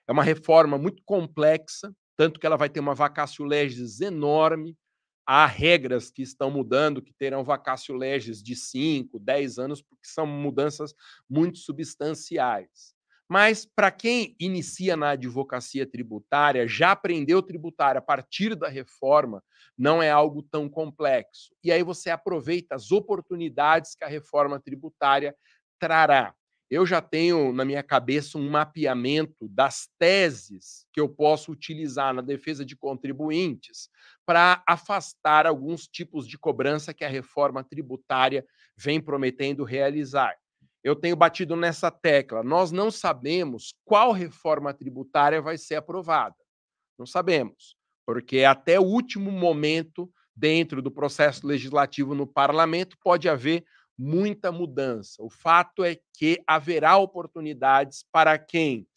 É 0.07 0.11
uma 0.11 0.23
reforma 0.23 0.77
muito 0.77 1.01
complexa, 1.03 1.93
tanto 2.15 2.39
que 2.39 2.45
ela 2.45 2.57
vai 2.57 2.69
ter 2.69 2.79
uma 2.79 2.95
vacácio 2.95 3.43
legis 3.45 4.01
enorme. 4.01 4.77
Há 5.27 5.45
regras 5.47 6.11
que 6.11 6.21
estão 6.21 6.51
mudando, 6.51 7.01
que 7.01 7.11
terão 7.13 7.43
vacácio 7.43 7.95
legis 7.95 8.43
de 8.43 8.55
5, 8.55 9.17
10 9.17 9.57
anos, 9.57 9.81
porque 9.81 10.07
são 10.07 10.27
mudanças 10.27 10.93
muito 11.27 11.57
substanciais. 11.57 12.93
Mas 13.27 13.65
para 13.65 13.89
quem 13.89 14.35
inicia 14.39 14.95
na 14.95 15.09
advocacia 15.11 15.85
tributária, 15.85 16.67
já 16.67 16.91
aprendeu 16.91 17.41
tributário 17.41 17.97
a 17.97 18.01
partir 18.01 18.55
da 18.55 18.67
reforma, 18.67 19.43
não 19.75 20.01
é 20.01 20.11
algo 20.11 20.43
tão 20.43 20.69
complexo. 20.69 21.55
E 21.63 21.71
aí 21.71 21.81
você 21.81 22.11
aproveita 22.11 22.75
as 22.75 22.91
oportunidades 22.91 23.95
que 23.95 24.03
a 24.03 24.07
reforma 24.07 24.59
tributária 24.59 25.35
trará 25.79 26.35
eu 26.69 26.85
já 26.85 27.01
tenho 27.01 27.53
na 27.53 27.63
minha 27.63 27.83
cabeça 27.83 28.37
um 28.37 28.49
mapeamento 28.49 29.47
das 29.49 29.87
teses 29.99 30.87
que 30.91 30.99
eu 30.99 31.07
posso 31.07 31.51
utilizar 31.51 32.13
na 32.13 32.21
defesa 32.21 32.65
de 32.65 32.75
contribuintes 32.75 33.89
para 34.25 34.63
afastar 34.67 35.45
alguns 35.45 35.87
tipos 35.87 36.27
de 36.27 36.37
cobrança 36.37 36.93
que 36.93 37.05
a 37.05 37.09
reforma 37.09 37.63
tributária 37.63 38.45
vem 38.75 38.99
prometendo 38.99 39.63
realizar. 39.63 40.35
Eu 40.83 40.95
tenho 40.95 41.15
batido 41.15 41.55
nessa 41.55 41.89
tecla. 41.89 42.43
Nós 42.43 42.71
não 42.71 42.89
sabemos 42.91 43.73
qual 43.83 44.11
reforma 44.11 44.73
tributária 44.73 45.41
vai 45.41 45.57
ser 45.57 45.75
aprovada. 45.75 46.35
Não 46.97 47.05
sabemos, 47.05 47.75
porque 48.05 48.43
até 48.43 48.79
o 48.79 48.83
último 48.83 49.31
momento, 49.31 50.11
dentro 50.35 50.81
do 50.81 50.91
processo 50.91 51.45
legislativo 51.45 52.15
no 52.15 52.25
parlamento, 52.25 52.97
pode 53.03 53.27
haver 53.29 53.65
muita 53.97 54.51
mudança. 54.51 55.23
O 55.23 55.29
fato 55.29 55.83
é 55.83 55.97
que 56.13 56.41
haverá 56.45 56.97
oportunidades 56.97 58.05
para 58.11 58.37
quem 58.37 58.87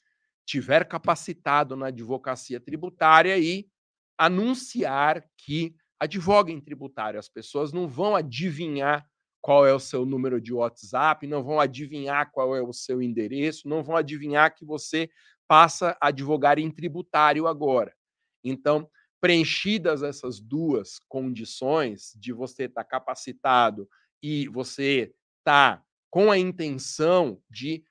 tiver 0.45 0.87
capacitado 0.87 1.76
na 1.76 1.88
advocacia 1.88 2.59
tributária 2.59 3.38
e 3.38 3.69
anunciar 4.17 5.25
que 5.37 5.75
advoga 6.00 6.50
em 6.50 6.61
tributário. 6.61 7.19
As 7.19 7.28
pessoas 7.28 7.73
não 7.73 7.87
vão 7.87 8.17
adivinhar 8.17 9.07
qual 9.40 9.67
é 9.67 9.73
o 9.73 9.81
seu 9.81 10.05
número 10.05 10.40
de 10.40 10.52
WhatsApp, 10.52 11.26
não 11.26 11.43
vão 11.43 11.61
adivinhar 11.61 12.31
qual 12.33 12.57
é 12.57 12.62
o 12.62 12.73
seu 12.73 13.00
endereço, 13.00 13.69
não 13.69 13.83
vão 13.83 13.97
adivinhar 13.97 14.55
que 14.55 14.64
você 14.64 15.09
passa 15.47 15.97
a 16.00 16.09
advogar 16.09 16.59
em 16.59 16.71
tributário 16.71 17.47
agora. 17.47 17.95
Então, 18.45 18.88
preenchidas 19.21 20.02
essas 20.02 20.40
duas 20.40 20.99
condições 21.09 22.12
de 22.17 22.33
você 22.33 22.64
estar 22.64 22.85
capacitado 22.85 23.88
e 24.23 24.49
você 24.49 25.15
está 25.39 25.83
com 26.11 26.31
a 26.31 26.39
intenção 26.39 27.41
de 27.51 27.85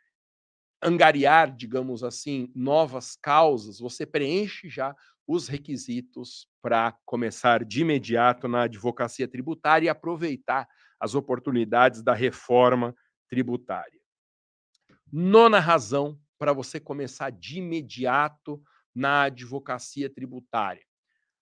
angariar, 0.82 1.56
digamos 1.56 2.04
assim, 2.04 2.52
novas 2.56 3.16
causas, 3.16 3.80
você 3.80 4.06
preenche 4.06 4.70
já 4.70 4.96
os 5.26 5.48
requisitos 5.48 6.48
para 6.62 6.98
começar 7.06 7.66
de 7.66 7.82
imediato 7.82 8.48
na 8.48 8.64
advocacia 8.64 9.28
tributária 9.28 9.88
e 9.88 9.90
aproveitar 9.90 10.68
as 11.00 11.16
oportunidades 11.16 12.02
da 12.02 12.14
reforma 12.14 12.96
tributária. 13.28 14.00
Nona 15.12 15.60
razão 15.60 16.20
para 16.38 16.54
você 16.54 16.80
começar 16.80 17.32
de 17.32 17.58
imediato 17.58 18.62
na 18.96 19.24
advocacia 19.24 20.10
tributária 20.10 20.87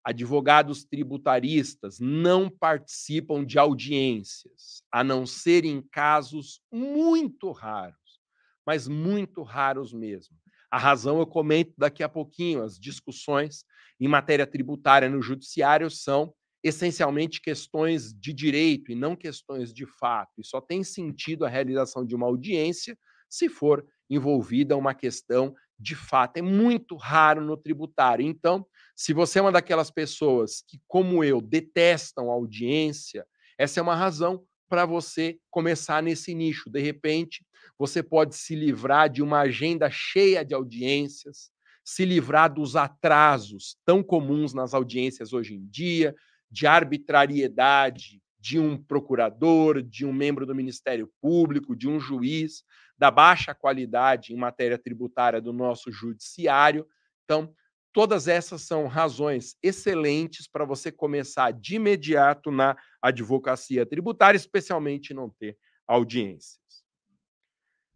advogados 0.05 0.85
tributaristas 0.85 1.99
não 1.99 2.47
participam 2.47 3.43
de 3.43 3.57
audiências, 3.57 4.83
a 4.91 5.03
não 5.03 5.25
ser 5.25 5.65
em 5.65 5.81
casos 5.81 6.61
muito 6.71 7.51
raros, 7.51 8.21
mas 8.63 8.87
muito 8.87 9.41
raros 9.41 9.91
mesmo. 9.91 10.37
A 10.69 10.77
razão 10.77 11.19
eu 11.19 11.25
comento 11.25 11.73
daqui 11.77 12.03
a 12.03 12.09
pouquinho. 12.09 12.61
As 12.61 12.77
discussões 12.77 13.63
em 13.99 14.07
matéria 14.07 14.45
tributária 14.45 15.09
no 15.09 15.21
judiciário 15.21 15.89
são 15.89 16.33
essencialmente 16.63 17.41
questões 17.41 18.13
de 18.13 18.33
direito 18.33 18.91
e 18.91 18.95
não 18.95 19.15
questões 19.15 19.73
de 19.73 19.85
fato. 19.85 20.33
E 20.39 20.45
só 20.45 20.59
tem 20.61 20.83
sentido 20.83 21.45
a 21.45 21.49
realização 21.49 22.05
de 22.05 22.15
uma 22.15 22.27
audiência 22.27 22.97
se 23.29 23.49
for 23.49 23.85
envolvida 24.09 24.77
uma 24.77 24.93
questão 24.93 25.55
de 25.79 25.95
fato. 25.95 26.37
É 26.37 26.41
muito 26.41 26.95
raro 26.95 27.41
no 27.41 27.57
tributário. 27.57 28.25
Então, 28.25 28.65
se 28.95 29.13
você 29.13 29.39
é 29.39 29.41
uma 29.41 29.51
daquelas 29.51 29.91
pessoas 29.91 30.63
que, 30.67 30.79
como 30.87 31.23
eu, 31.23 31.41
detestam 31.41 32.29
audiência, 32.29 33.25
essa 33.57 33.79
é 33.79 33.83
uma 33.83 33.95
razão 33.95 34.43
para 34.69 34.85
você 34.85 35.37
começar 35.49 36.01
nesse 36.01 36.33
nicho. 36.33 36.69
De 36.69 36.81
repente, 36.81 37.45
você 37.77 38.01
pode 38.01 38.35
se 38.35 38.55
livrar 38.55 39.09
de 39.09 39.21
uma 39.21 39.41
agenda 39.41 39.89
cheia 39.91 40.43
de 40.43 40.53
audiências, 40.53 41.49
se 41.83 42.03
livrar 42.03 42.51
dos 42.53 42.75
atrasos 42.75 43.77
tão 43.85 44.01
comuns 44.01 44.53
nas 44.53 44.73
audiências 44.73 45.33
hoje 45.33 45.53
em 45.53 45.65
dia, 45.67 46.15
de 46.49 46.65
arbitrariedade, 46.65 48.21
de 48.39 48.59
um 48.59 48.77
procurador, 48.77 49.81
de 49.81 50.05
um 50.05 50.13
membro 50.13 50.45
do 50.45 50.55
Ministério 50.55 51.09
Público, 51.21 51.75
de 51.75 51.87
um 51.87 51.99
juiz, 51.99 52.63
da 52.97 53.11
baixa 53.11 53.53
qualidade 53.53 54.33
em 54.33 54.37
matéria 54.37 54.77
tributária 54.77 55.41
do 55.41 55.51
nosso 55.51 55.91
judiciário. 55.91 56.87
Então, 57.23 57.53
todas 57.91 58.27
essas 58.27 58.61
são 58.61 58.87
razões 58.87 59.55
excelentes 59.61 60.47
para 60.47 60.65
você 60.65 60.91
começar 60.91 61.51
de 61.51 61.75
imediato 61.75 62.51
na 62.51 62.77
advocacia 63.01 63.85
tributária, 63.85 64.37
especialmente 64.37 65.13
não 65.13 65.29
ter 65.29 65.57
audiências. 65.87 66.59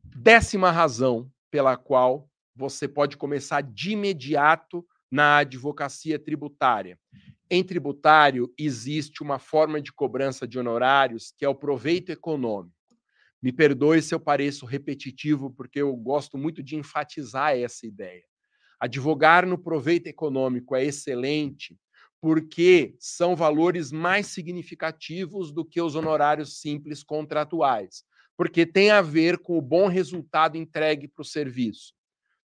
Décima 0.03 0.71
razão 0.71 1.31
pela 1.51 1.77
qual 1.77 2.29
você 2.55 2.87
pode 2.87 3.15
começar 3.15 3.61
de 3.61 3.91
imediato 3.91 4.85
na 5.11 5.37
advocacia 5.37 6.19
tributária 6.19 6.97
em 7.49 7.63
tributário, 7.63 8.53
existe 8.57 9.23
uma 9.23 9.39
forma 9.39 9.81
de 9.81 9.91
cobrança 9.91 10.47
de 10.47 10.59
honorários 10.59 11.33
que 11.35 11.43
é 11.43 11.49
o 11.49 11.55
proveito 11.55 12.11
econômico. 12.11 12.75
Me 13.41 13.51
perdoe 13.53 14.01
se 14.01 14.13
eu 14.13 14.19
pareço 14.19 14.65
repetitivo, 14.65 15.49
porque 15.51 15.81
eu 15.81 15.95
gosto 15.95 16.37
muito 16.37 16.61
de 16.61 16.75
enfatizar 16.75 17.57
essa 17.57 17.87
ideia. 17.87 18.23
Advogar 18.79 19.45
no 19.45 19.57
proveito 19.57 20.07
econômico 20.07 20.75
é 20.75 20.83
excelente 20.83 21.77
porque 22.21 22.95
são 22.99 23.35
valores 23.35 23.91
mais 23.91 24.27
significativos 24.27 25.53
do 25.53 25.63
que 25.63 25.81
os 25.81 25.95
honorários 25.95 26.59
simples 26.59 27.01
contratuais, 27.01 28.03
porque 28.35 28.65
tem 28.65 28.91
a 28.91 29.01
ver 29.01 29.37
com 29.37 29.57
o 29.57 29.61
bom 29.61 29.87
resultado 29.87 30.57
entregue 30.57 31.07
para 31.07 31.21
o 31.21 31.25
serviço. 31.25 31.93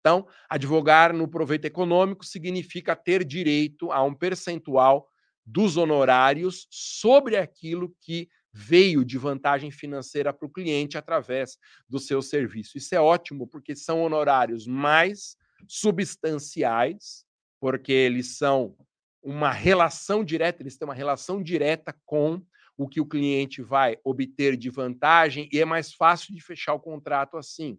Então, 0.00 0.26
advogar 0.48 1.12
no 1.12 1.26
proveito 1.26 1.64
econômico 1.64 2.24
significa 2.24 2.94
ter 2.94 3.24
direito 3.24 3.90
a 3.90 4.04
um 4.04 4.14
percentual 4.14 5.08
dos 5.44 5.76
honorários 5.76 6.68
sobre 6.70 7.36
aquilo 7.36 7.92
que 8.00 8.28
veio 8.58 9.04
de 9.04 9.18
vantagem 9.18 9.70
financeira 9.70 10.32
para 10.32 10.46
o 10.46 10.50
cliente 10.50 10.96
através 10.96 11.58
do 11.86 11.98
seu 11.98 12.22
serviço. 12.22 12.78
Isso 12.78 12.94
é 12.94 13.00
ótimo, 13.00 13.46
porque 13.46 13.76
são 13.76 14.02
honorários 14.02 14.66
mais 14.66 15.36
substanciais, 15.68 17.26
porque 17.60 17.92
eles 17.92 18.38
são 18.38 18.74
uma 19.22 19.52
relação 19.52 20.24
direta, 20.24 20.62
eles 20.62 20.78
têm 20.78 20.88
uma 20.88 20.94
relação 20.94 21.42
direta 21.42 21.94
com 22.06 22.40
o 22.78 22.88
que 22.88 23.00
o 23.00 23.06
cliente 23.06 23.60
vai 23.60 23.98
obter 24.04 24.56
de 24.56 24.70
vantagem 24.70 25.48
e 25.52 25.60
é 25.60 25.64
mais 25.64 25.92
fácil 25.92 26.34
de 26.34 26.40
fechar 26.40 26.74
o 26.74 26.80
contrato 26.80 27.36
assim 27.36 27.78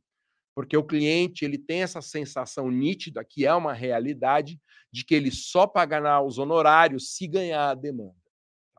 porque 0.57 0.75
o 0.75 0.83
cliente 0.83 1.45
ele 1.45 1.55
tem 1.55 1.83
essa 1.83 2.01
sensação 2.01 2.71
nítida, 2.71 3.23
que 3.23 3.45
é 3.45 3.53
uma 3.53 3.73
realidade, 3.73 4.59
de 4.91 5.05
que 5.05 5.13
ele 5.13 5.29
só 5.29 5.67
pagará 5.67 6.19
os 6.19 6.39
honorários 6.39 7.15
se 7.15 7.27
ganhar 7.27 7.69
a 7.69 7.75
demanda. 7.75 8.15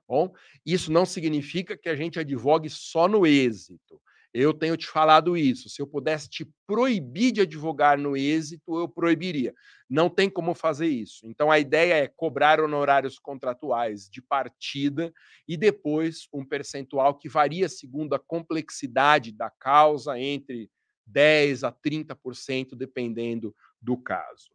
Bom? 0.09 0.33
Isso 0.65 0.91
não 0.91 1.05
significa 1.05 1.77
que 1.77 1.89
a 1.89 1.95
gente 1.95 2.19
advogue 2.19 2.71
só 2.71 3.07
no 3.07 3.27
êxito. 3.27 4.01
Eu 4.33 4.55
tenho 4.55 4.77
te 4.77 4.87
falado 4.87 5.37
isso. 5.37 5.69
Se 5.69 5.81
eu 5.81 5.87
pudesse 5.87 6.29
te 6.29 6.47
proibir 6.67 7.33
de 7.33 7.41
advogar 7.43 7.99
no 7.99 8.17
êxito, 8.17 8.79
eu 8.79 8.89
proibiria. 8.89 9.55
Não 9.89 10.09
tem 10.09 10.29
como 10.29 10.55
fazer 10.55 10.87
isso. 10.87 11.27
Então, 11.27 11.51
a 11.51 11.59
ideia 11.59 11.95
é 11.95 12.09
cobrar 12.09 12.61
honorários 12.61 13.19
contratuais 13.19 14.09
de 14.09 14.21
partida 14.21 15.13
e 15.47 15.57
depois 15.57 16.29
um 16.33 16.45
percentual 16.45 17.19
que 17.19 17.29
varia 17.29 17.69
segundo 17.69 18.15
a 18.15 18.19
complexidade 18.19 19.33
da 19.33 19.51
causa 19.51 20.19
entre 20.19 20.71
10 21.07 21.65
a 21.65 21.73
30%, 21.73 22.77
dependendo 22.77 23.55
do 23.81 23.97
caso. 23.97 24.51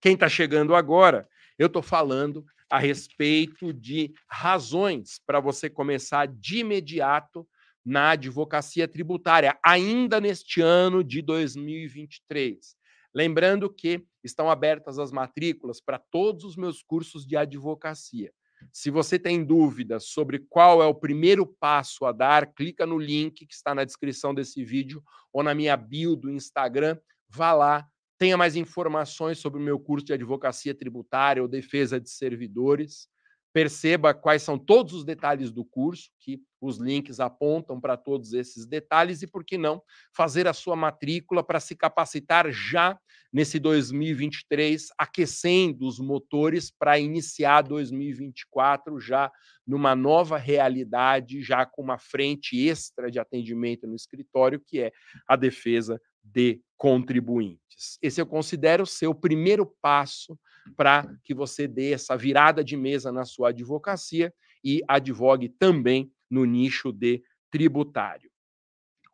Quem 0.00 0.14
está 0.14 0.28
chegando 0.28 0.74
agora, 0.74 1.28
eu 1.58 1.66
estou 1.66 1.82
falando 1.82 2.44
a 2.70 2.78
respeito 2.78 3.72
de 3.72 4.12
razões 4.28 5.20
para 5.26 5.40
você 5.40 5.70
começar 5.70 6.26
de 6.26 6.58
imediato 6.58 7.46
na 7.84 8.10
advocacia 8.10 8.88
tributária, 8.88 9.58
ainda 9.64 10.20
neste 10.20 10.60
ano 10.60 11.04
de 11.04 11.20
2023. 11.20 12.74
Lembrando 13.14 13.70
que 13.70 14.04
estão 14.24 14.50
abertas 14.50 14.98
as 14.98 15.12
matrículas 15.12 15.80
para 15.80 15.98
todos 15.98 16.44
os 16.44 16.56
meus 16.56 16.82
cursos 16.82 17.26
de 17.26 17.36
advocacia. 17.36 18.32
Se 18.72 18.90
você 18.90 19.18
tem 19.18 19.44
dúvidas 19.44 20.06
sobre 20.06 20.38
qual 20.38 20.82
é 20.82 20.86
o 20.86 20.94
primeiro 20.94 21.46
passo 21.46 22.06
a 22.06 22.12
dar, 22.12 22.52
clica 22.54 22.86
no 22.86 22.98
link 22.98 23.46
que 23.46 23.54
está 23.54 23.74
na 23.74 23.84
descrição 23.84 24.34
desse 24.34 24.64
vídeo 24.64 25.02
ou 25.32 25.42
na 25.42 25.54
minha 25.54 25.76
bio 25.76 26.16
do 26.16 26.30
Instagram, 26.30 26.98
vá 27.28 27.52
lá, 27.52 27.86
tenha 28.18 28.36
mais 28.36 28.56
informações 28.56 29.38
sobre 29.38 29.60
o 29.60 29.64
meu 29.64 29.78
curso 29.78 30.06
de 30.06 30.12
advocacia 30.12 30.74
tributária 30.74 31.42
ou 31.42 31.48
defesa 31.48 32.00
de 32.00 32.10
servidores 32.10 33.08
perceba 33.54 34.12
quais 34.12 34.42
são 34.42 34.58
todos 34.58 34.92
os 34.92 35.04
detalhes 35.04 35.52
do 35.52 35.64
curso, 35.64 36.10
que 36.18 36.42
os 36.60 36.78
links 36.78 37.20
apontam 37.20 37.80
para 37.80 37.96
todos 37.96 38.32
esses 38.32 38.66
detalhes, 38.66 39.22
e 39.22 39.28
por 39.28 39.44
que 39.44 39.56
não 39.56 39.80
fazer 40.12 40.48
a 40.48 40.52
sua 40.52 40.74
matrícula 40.74 41.40
para 41.44 41.60
se 41.60 41.76
capacitar 41.76 42.50
já 42.50 42.98
nesse 43.32 43.60
2023, 43.60 44.88
aquecendo 44.98 45.86
os 45.86 46.00
motores 46.00 46.72
para 46.76 46.98
iniciar 46.98 47.62
2024 47.62 48.98
já 48.98 49.30
numa 49.64 49.94
nova 49.94 50.36
realidade, 50.36 51.40
já 51.40 51.64
com 51.64 51.80
uma 51.80 51.98
frente 51.98 52.56
extra 52.58 53.08
de 53.08 53.20
atendimento 53.20 53.86
no 53.86 53.94
escritório, 53.94 54.60
que 54.66 54.80
é 54.80 54.92
a 55.28 55.36
defesa 55.36 56.00
de 56.24 56.60
contribuintes. 56.84 57.98
Esse 58.02 58.20
eu 58.20 58.26
considero 58.26 58.84
ser 58.84 59.06
o 59.06 59.14
primeiro 59.14 59.64
passo 59.80 60.38
para 60.76 61.10
que 61.24 61.32
você 61.32 61.66
dê 61.66 61.94
essa 61.94 62.14
virada 62.14 62.62
de 62.62 62.76
mesa 62.76 63.10
na 63.10 63.24
sua 63.24 63.48
advocacia 63.48 64.30
e 64.62 64.82
advogue 64.86 65.48
também 65.48 66.12
no 66.30 66.44
nicho 66.44 66.92
de 66.92 67.22
tributário. 67.50 68.30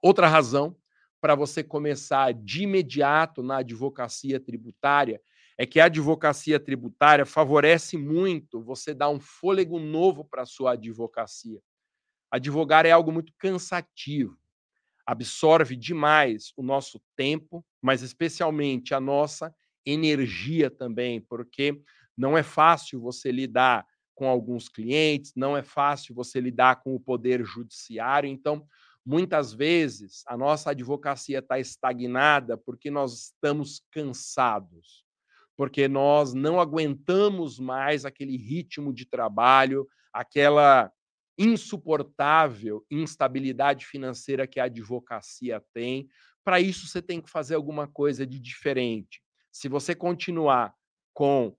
Outra 0.03 0.27
razão 0.27 0.77
para 1.21 1.37
você 1.37 1.63
começar 1.63 2.35
de 2.35 2.65
imediato 2.65 3.41
na 3.41 3.59
advocacia 3.59 4.41
tributária 4.41 5.23
é 5.57 5.65
que 5.65 5.79
a 5.79 5.85
advocacia 5.85 6.59
tributária 6.59 7.25
favorece 7.25 7.97
muito 7.97 8.61
você 8.61 8.93
dar 8.93 9.11
um 9.11 9.21
fôlego 9.21 9.79
novo 9.79 10.25
para 10.25 10.43
a 10.43 10.47
sua 10.47 10.73
advocacia. 10.73 11.63
Advogar 12.33 12.85
é 12.85 12.91
algo 12.91 13.13
muito 13.13 13.33
cansativo, 13.39 14.40
absorve 15.07 15.77
demais 15.77 16.53
o 16.57 16.63
nosso 16.63 17.01
tempo, 17.17 17.65
mas 17.81 18.03
especialmente 18.03 18.95
a 18.95 19.01
nossa 19.01 19.55
energia 19.85 20.71
também, 20.71 21.21
porque 21.21 21.81
não 22.17 22.37
é 22.37 22.43
fácil 22.43 23.01
você 23.01 23.33
lidar 23.33 23.87
com 24.15 24.29
alguns 24.29 24.69
clientes, 24.69 25.33
não 25.35 25.57
é 25.57 25.63
fácil 25.63 26.15
você 26.15 26.41
lidar 26.41 26.83
com 26.83 26.95
o 26.95 27.01
poder 27.01 27.43
judiciário. 27.43 28.29
Então, 28.29 28.67
muitas 29.05 29.53
vezes, 29.55 30.23
a 30.27 30.37
nossa 30.37 30.73
advocacia 30.73 31.39
está 31.39 31.59
estagnada 31.59 32.59
porque 32.59 32.91
nós 32.91 33.15
estamos 33.15 33.83
cansados, 33.91 35.07
porque 35.57 35.89
nós 35.89 36.35
não 36.35 36.61
aguentamos 36.61 37.59
mais 37.59 38.05
aquele 38.05 38.37
ritmo 38.37 38.93
de 38.93 39.07
trabalho, 39.07 39.89
aquela 40.13 40.93
insuportável 41.39 42.85
instabilidade 42.91 43.87
financeira 43.87 44.47
que 44.47 44.61
a 44.61 44.65
advocacia 44.65 45.63
tem. 45.73 46.09
Para 46.45 46.61
isso, 46.61 46.87
você 46.87 47.01
tem 47.01 47.21
que 47.21 47.31
fazer 47.31 47.55
alguma 47.55 47.87
coisa 47.87 48.27
de 48.27 48.39
diferente. 48.39 49.23
Se 49.53 49.69
você 49.69 49.95
continuar 49.95 50.75
com 51.15 51.57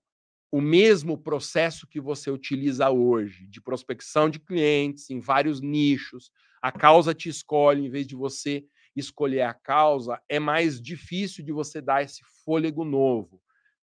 o 0.50 0.60
mesmo 0.60 1.16
processo 1.16 1.86
que 1.86 2.00
você 2.00 2.30
utiliza 2.30 2.90
hoje, 2.90 3.46
de 3.46 3.60
prospecção 3.60 4.28
de 4.28 4.38
clientes 4.38 5.08
em 5.08 5.18
vários 5.18 5.60
nichos, 5.60 6.30
a 6.60 6.70
causa 6.70 7.14
te 7.14 7.28
escolhe 7.28 7.86
em 7.86 7.90
vez 7.90 8.06
de 8.06 8.14
você 8.14 8.64
escolher 8.94 9.42
a 9.42 9.54
causa, 9.54 10.20
é 10.28 10.38
mais 10.38 10.80
difícil 10.80 11.42
de 11.44 11.52
você 11.52 11.80
dar 11.80 12.02
esse 12.02 12.20
fôlego 12.44 12.84
novo. 12.84 13.40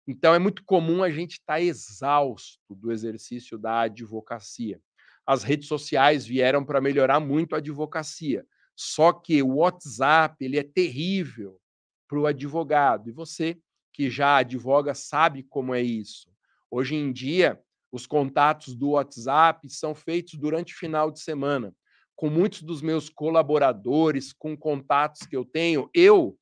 Então, 0.08 0.34
é 0.34 0.40
muito 0.40 0.64
comum 0.66 1.04
a 1.04 1.10
gente 1.10 1.34
estar 1.34 1.56
tá 1.56 1.62
exausto 1.62 2.60
do 2.70 2.92
exercício 2.92 3.58
da 3.58 3.82
advocacia. 3.82 4.82
As 5.26 5.44
redes 5.44 5.68
sociais 5.68 6.26
vieram 6.26 6.66
para 6.66 6.82
melhorar 6.82 7.20
muito 7.20 7.56
a 7.56 7.60
advocacia, 7.60 8.46
só 8.76 9.14
que 9.14 9.42
o 9.42 9.56
WhatsApp 9.56 10.44
ele 10.44 10.58
é 10.58 10.64
terrível 10.64 11.60
para 12.08 12.20
o 12.20 12.26
advogado. 12.26 13.10
E 13.10 13.12
você 13.12 13.58
que 13.94 14.10
já 14.10 14.38
advoga 14.38 14.94
sabe 14.94 15.44
como 15.44 15.74
é 15.74 15.82
isso. 15.82 16.32
Hoje 16.70 16.96
em 16.96 17.12
dia, 17.12 17.62
os 17.92 18.08
contatos 18.08 18.76
do 18.76 18.92
WhatsApp 18.92 19.70
são 19.70 19.94
feitos 19.94 20.34
durante 20.34 20.74
o 20.74 20.78
final 20.78 21.12
de 21.12 21.20
semana. 21.20 21.74
Com 22.16 22.30
muitos 22.30 22.64
dos 22.64 22.82
meus 22.82 23.10
colaboradores, 23.10 24.34
com 24.34 24.58
contatos 24.58 25.28
que 25.28 25.36
eu 25.36 25.46
tenho, 25.46 25.90
eu 25.94 26.38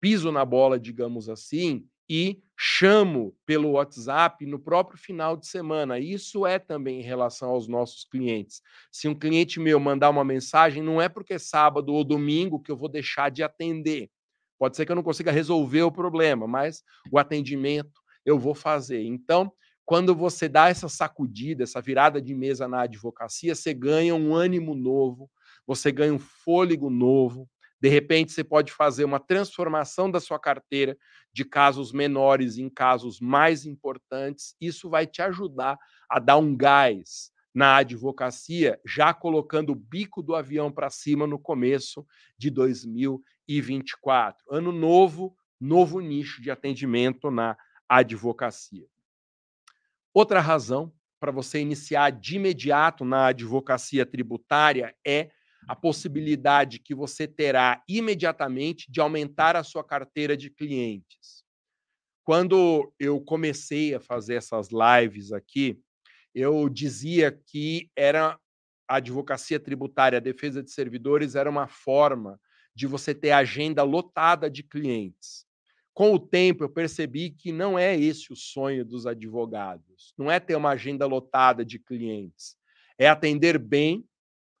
piso 0.00 0.30
na 0.30 0.44
bola, 0.44 0.78
digamos 0.78 1.28
assim, 1.28 1.86
e 2.08 2.42
chamo 2.64 3.36
pelo 3.44 3.72
WhatsApp 3.72 4.46
no 4.46 4.56
próprio 4.56 4.96
final 4.96 5.36
de 5.36 5.48
semana. 5.48 5.98
Isso 5.98 6.46
é 6.46 6.60
também 6.60 7.00
em 7.00 7.02
relação 7.02 7.50
aos 7.50 7.66
nossos 7.66 8.04
clientes. 8.04 8.62
Se 8.92 9.08
um 9.08 9.16
cliente 9.16 9.58
meu 9.58 9.80
mandar 9.80 10.10
uma 10.10 10.24
mensagem, 10.24 10.80
não 10.80 11.02
é 11.02 11.08
porque 11.08 11.34
é 11.34 11.38
sábado 11.40 11.92
ou 11.92 12.04
domingo 12.04 12.62
que 12.62 12.70
eu 12.70 12.76
vou 12.76 12.88
deixar 12.88 13.32
de 13.32 13.42
atender. 13.42 14.08
Pode 14.60 14.76
ser 14.76 14.86
que 14.86 14.92
eu 14.92 14.96
não 14.96 15.02
consiga 15.02 15.32
resolver 15.32 15.82
o 15.82 15.90
problema, 15.90 16.46
mas 16.46 16.84
o 17.10 17.18
atendimento 17.18 18.00
eu 18.24 18.38
vou 18.38 18.54
fazer. 18.54 19.02
Então, 19.02 19.52
quando 19.84 20.14
você 20.14 20.48
dá 20.48 20.68
essa 20.68 20.88
sacudida, 20.88 21.64
essa 21.64 21.80
virada 21.80 22.22
de 22.22 22.32
mesa 22.32 22.68
na 22.68 22.82
advocacia, 22.82 23.56
você 23.56 23.74
ganha 23.74 24.14
um 24.14 24.36
ânimo 24.36 24.76
novo, 24.76 25.28
você 25.66 25.90
ganha 25.90 26.14
um 26.14 26.18
fôlego 26.20 26.88
novo. 26.88 27.50
De 27.82 27.88
repente, 27.88 28.30
você 28.30 28.44
pode 28.44 28.70
fazer 28.70 29.04
uma 29.04 29.18
transformação 29.18 30.08
da 30.08 30.20
sua 30.20 30.38
carteira 30.38 30.96
de 31.32 31.44
casos 31.44 31.92
menores 31.92 32.56
em 32.56 32.70
casos 32.70 33.18
mais 33.18 33.66
importantes. 33.66 34.54
Isso 34.60 34.88
vai 34.88 35.04
te 35.04 35.20
ajudar 35.20 35.76
a 36.08 36.20
dar 36.20 36.36
um 36.36 36.56
gás 36.56 37.32
na 37.52 37.78
advocacia, 37.78 38.80
já 38.86 39.12
colocando 39.12 39.70
o 39.72 39.74
bico 39.74 40.22
do 40.22 40.36
avião 40.36 40.70
para 40.70 40.88
cima 40.90 41.26
no 41.26 41.40
começo 41.40 42.06
de 42.38 42.50
2024. 42.50 44.46
Ano 44.48 44.70
novo, 44.70 45.36
novo 45.60 45.98
nicho 45.98 46.40
de 46.40 46.52
atendimento 46.52 47.32
na 47.32 47.56
advocacia. 47.88 48.86
Outra 50.14 50.38
razão 50.38 50.92
para 51.18 51.32
você 51.32 51.58
iniciar 51.58 52.10
de 52.10 52.36
imediato 52.36 53.04
na 53.04 53.26
advocacia 53.26 54.06
tributária 54.06 54.94
é 55.04 55.32
a 55.68 55.76
possibilidade 55.76 56.78
que 56.78 56.94
você 56.94 57.26
terá 57.26 57.82
imediatamente 57.88 58.90
de 58.90 59.00
aumentar 59.00 59.56
a 59.56 59.62
sua 59.62 59.84
carteira 59.84 60.36
de 60.36 60.50
clientes. 60.50 61.44
Quando 62.24 62.92
eu 62.98 63.20
comecei 63.20 63.94
a 63.94 64.00
fazer 64.00 64.34
essas 64.34 64.68
lives 64.70 65.32
aqui, 65.32 65.80
eu 66.34 66.68
dizia 66.68 67.32
que 67.32 67.90
era 67.96 68.38
a 68.88 68.96
advocacia 68.96 69.58
tributária, 69.58 70.18
a 70.18 70.20
defesa 70.20 70.62
de 70.62 70.70
servidores 70.70 71.34
era 71.34 71.48
uma 71.48 71.66
forma 71.66 72.40
de 72.74 72.86
você 72.86 73.14
ter 73.14 73.32
agenda 73.32 73.82
lotada 73.82 74.50
de 74.50 74.62
clientes. 74.62 75.46
Com 75.94 76.14
o 76.14 76.18
tempo, 76.18 76.64
eu 76.64 76.70
percebi 76.70 77.30
que 77.30 77.52
não 77.52 77.78
é 77.78 77.98
esse 77.98 78.32
o 78.32 78.36
sonho 78.36 78.84
dos 78.84 79.06
advogados. 79.06 80.14
Não 80.16 80.30
é 80.30 80.40
ter 80.40 80.56
uma 80.56 80.70
agenda 80.70 81.06
lotada 81.06 81.64
de 81.64 81.78
clientes. 81.78 82.56
É 82.98 83.08
atender 83.08 83.58
bem 83.58 84.06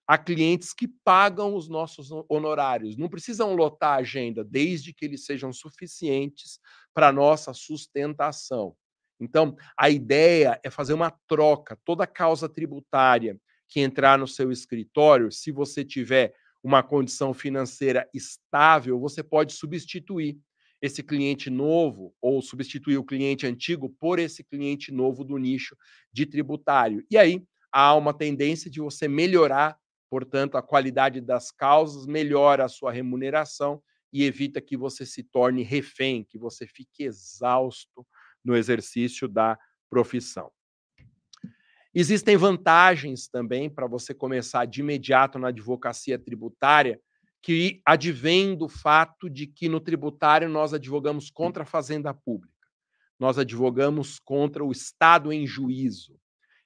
a 0.06 0.18
clientes 0.18 0.72
que 0.72 0.88
pagam 1.04 1.54
os 1.54 1.68
nossos 1.68 2.10
honorários. 2.28 2.96
Não 2.96 3.08
precisam 3.08 3.54
lotar 3.54 3.94
a 3.94 4.00
agenda, 4.00 4.44
desde 4.44 4.92
que 4.92 5.04
eles 5.04 5.24
sejam 5.24 5.52
suficientes 5.52 6.58
para 6.92 7.12
nossa 7.12 7.54
sustentação. 7.54 8.74
Então, 9.20 9.56
a 9.78 9.88
ideia 9.88 10.60
é 10.64 10.70
fazer 10.70 10.94
uma 10.94 11.10
troca. 11.28 11.78
Toda 11.84 12.06
causa 12.06 12.48
tributária 12.48 13.38
que 13.68 13.80
entrar 13.80 14.18
no 14.18 14.26
seu 14.26 14.50
escritório, 14.50 15.30
se 15.30 15.52
você 15.52 15.84
tiver 15.84 16.34
uma 16.62 16.82
condição 16.82 17.32
financeira 17.32 18.08
estável, 18.12 18.98
você 18.98 19.22
pode 19.22 19.52
substituir 19.52 20.38
esse 20.80 21.02
cliente 21.02 21.48
novo 21.48 22.12
ou 22.20 22.42
substituir 22.42 22.98
o 22.98 23.04
cliente 23.04 23.46
antigo 23.46 23.88
por 24.00 24.18
esse 24.18 24.42
cliente 24.42 24.90
novo 24.90 25.24
do 25.24 25.38
nicho 25.38 25.76
de 26.12 26.26
tributário. 26.26 27.04
E 27.08 27.16
aí 27.16 27.42
há 27.70 27.94
uma 27.94 28.12
tendência 28.12 28.70
de 28.70 28.80
você 28.80 29.06
melhorar, 29.06 29.78
portanto, 30.12 30.58
a 30.58 30.62
qualidade 30.62 31.22
das 31.22 31.50
causas, 31.50 32.04
melhora 32.04 32.66
a 32.66 32.68
sua 32.68 32.92
remuneração 32.92 33.82
e 34.12 34.24
evita 34.24 34.60
que 34.60 34.76
você 34.76 35.06
se 35.06 35.22
torne 35.22 35.62
refém, 35.62 36.22
que 36.22 36.36
você 36.36 36.66
fique 36.66 37.04
exausto 37.04 38.06
no 38.44 38.54
exercício 38.54 39.26
da 39.26 39.58
profissão. 39.88 40.52
Existem 41.94 42.36
vantagens 42.36 43.26
também 43.26 43.70
para 43.70 43.86
você 43.86 44.12
começar 44.12 44.66
de 44.66 44.80
imediato 44.80 45.38
na 45.38 45.48
advocacia 45.48 46.18
tributária, 46.18 47.00
que 47.40 47.80
advém 47.82 48.54
do 48.54 48.68
fato 48.68 49.30
de 49.30 49.46
que 49.46 49.66
no 49.66 49.80
tributário 49.80 50.46
nós 50.46 50.74
advogamos 50.74 51.30
contra 51.30 51.62
a 51.62 51.66
fazenda 51.66 52.12
pública. 52.12 52.68
Nós 53.18 53.38
advogamos 53.38 54.18
contra 54.18 54.62
o 54.62 54.70
Estado 54.70 55.32
em 55.32 55.46
juízo. 55.46 56.20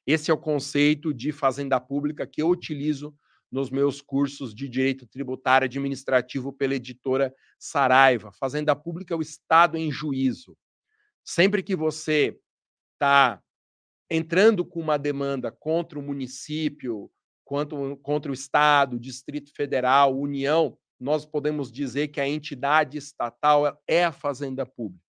Esse 0.04 0.32
é 0.32 0.34
o 0.34 0.36
conceito 0.36 1.14
de 1.14 1.30
fazenda 1.30 1.78
pública 1.78 2.26
que 2.26 2.42
eu 2.42 2.48
utilizo 2.48 3.14
nos 3.50 3.70
meus 3.70 4.00
cursos 4.00 4.54
de 4.54 4.68
direito 4.68 5.06
tributário 5.06 5.66
administrativo 5.66 6.52
pela 6.52 6.74
editora 6.74 7.34
Saraiva. 7.58 8.32
Fazenda 8.32 8.74
pública 8.74 9.14
é 9.14 9.16
o 9.16 9.22
Estado 9.22 9.76
em 9.76 9.90
juízo. 9.90 10.56
Sempre 11.24 11.62
que 11.62 11.74
você 11.74 12.38
está 12.94 13.42
entrando 14.10 14.64
com 14.64 14.80
uma 14.80 14.98
demanda 14.98 15.50
contra 15.50 15.98
o 15.98 16.02
município, 16.02 17.10
quanto 17.44 17.96
contra 17.98 18.30
o 18.30 18.34
Estado, 18.34 18.98
Distrito 18.98 19.52
Federal, 19.54 20.18
União, 20.18 20.76
nós 20.98 21.26
podemos 21.26 21.70
dizer 21.70 22.08
que 22.08 22.20
a 22.20 22.28
entidade 22.28 22.96
estatal 22.96 23.80
é 23.86 24.04
a 24.04 24.12
Fazenda 24.12 24.64
Pública. 24.64 25.04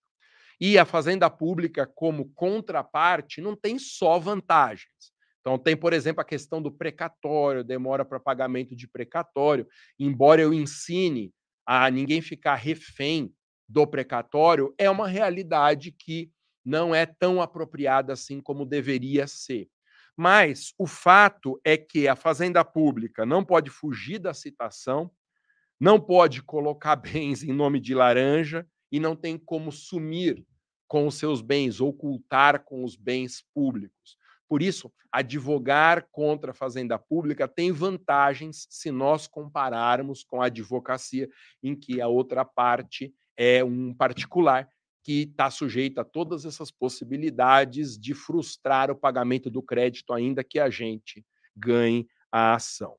E 0.59 0.77
a 0.77 0.85
Fazenda 0.85 1.29
Pública, 1.29 1.85
como 1.85 2.29
contraparte, 2.33 3.41
não 3.41 3.55
tem 3.55 3.77
só 3.77 4.17
vantagens. 4.17 5.13
Então, 5.47 5.57
tem, 5.57 5.77
por 5.77 5.93
exemplo, 5.93 6.19
a 6.19 6.25
questão 6.25 6.61
do 6.61 6.69
precatório, 6.69 7.63
demora 7.63 8.03
para 8.03 8.19
pagamento 8.19 8.75
de 8.75 8.85
precatório. 8.85 9.65
Embora 9.97 10.41
eu 10.41 10.53
ensine 10.53 11.33
a 11.65 11.89
ninguém 11.89 12.19
ficar 12.19 12.55
refém 12.55 13.33
do 13.65 13.87
precatório, 13.87 14.75
é 14.77 14.89
uma 14.89 15.07
realidade 15.07 15.93
que 15.93 16.29
não 16.65 16.93
é 16.93 17.05
tão 17.05 17.41
apropriada 17.41 18.11
assim 18.11 18.41
como 18.41 18.65
deveria 18.65 19.25
ser. 19.25 19.69
Mas 20.17 20.73
o 20.77 20.85
fato 20.85 21.57
é 21.63 21.77
que 21.77 22.09
a 22.09 22.15
fazenda 22.17 22.65
pública 22.65 23.25
não 23.25 23.41
pode 23.41 23.69
fugir 23.69 24.19
da 24.19 24.33
citação, 24.33 25.09
não 25.79 25.97
pode 25.97 26.43
colocar 26.43 26.97
bens 26.99 27.41
em 27.41 27.53
nome 27.53 27.79
de 27.79 27.95
laranja 27.95 28.67
e 28.91 28.99
não 28.99 29.15
tem 29.15 29.37
como 29.37 29.71
sumir 29.71 30.45
com 30.89 31.07
os 31.07 31.15
seus 31.15 31.39
bens, 31.39 31.79
ocultar 31.79 32.65
com 32.65 32.83
os 32.83 32.97
bens 32.97 33.45
públicos. 33.53 34.16
Por 34.47 34.61
isso, 34.61 34.91
advogar 35.11 36.07
contra 36.11 36.51
a 36.51 36.53
fazenda 36.53 36.97
pública 36.97 37.47
tem 37.47 37.71
vantagens 37.71 38.65
se 38.69 38.91
nós 38.91 39.27
compararmos 39.27 40.23
com 40.23 40.41
a 40.41 40.45
advocacia, 40.45 41.29
em 41.61 41.75
que 41.75 41.99
a 41.99 42.07
outra 42.07 42.45
parte 42.45 43.13
é 43.35 43.63
um 43.63 43.93
particular 43.93 44.69
que 45.03 45.21
está 45.23 45.49
sujeita 45.49 46.01
a 46.01 46.05
todas 46.05 46.45
essas 46.45 46.69
possibilidades 46.69 47.97
de 47.97 48.13
frustrar 48.13 48.91
o 48.91 48.95
pagamento 48.95 49.49
do 49.49 49.61
crédito, 49.61 50.13
ainda 50.13 50.43
que 50.43 50.59
a 50.59 50.69
gente 50.69 51.25
ganhe 51.55 52.07
a 52.31 52.55
ação. 52.55 52.97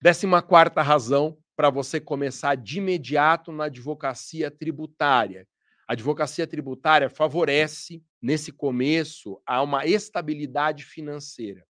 Décima 0.00 0.42
quarta 0.42 0.82
razão 0.82 1.38
para 1.54 1.70
você 1.70 2.00
começar 2.00 2.56
de 2.56 2.78
imediato 2.78 3.52
na 3.52 3.64
advocacia 3.64 4.50
tributária. 4.50 5.46
A 5.92 5.94
advocacia 5.94 6.46
tributária 6.46 7.10
favorece, 7.10 8.02
nesse 8.18 8.50
começo, 8.50 9.38
a 9.44 9.60
uma 9.60 9.84
estabilidade 9.84 10.86
financeira. 10.86 11.66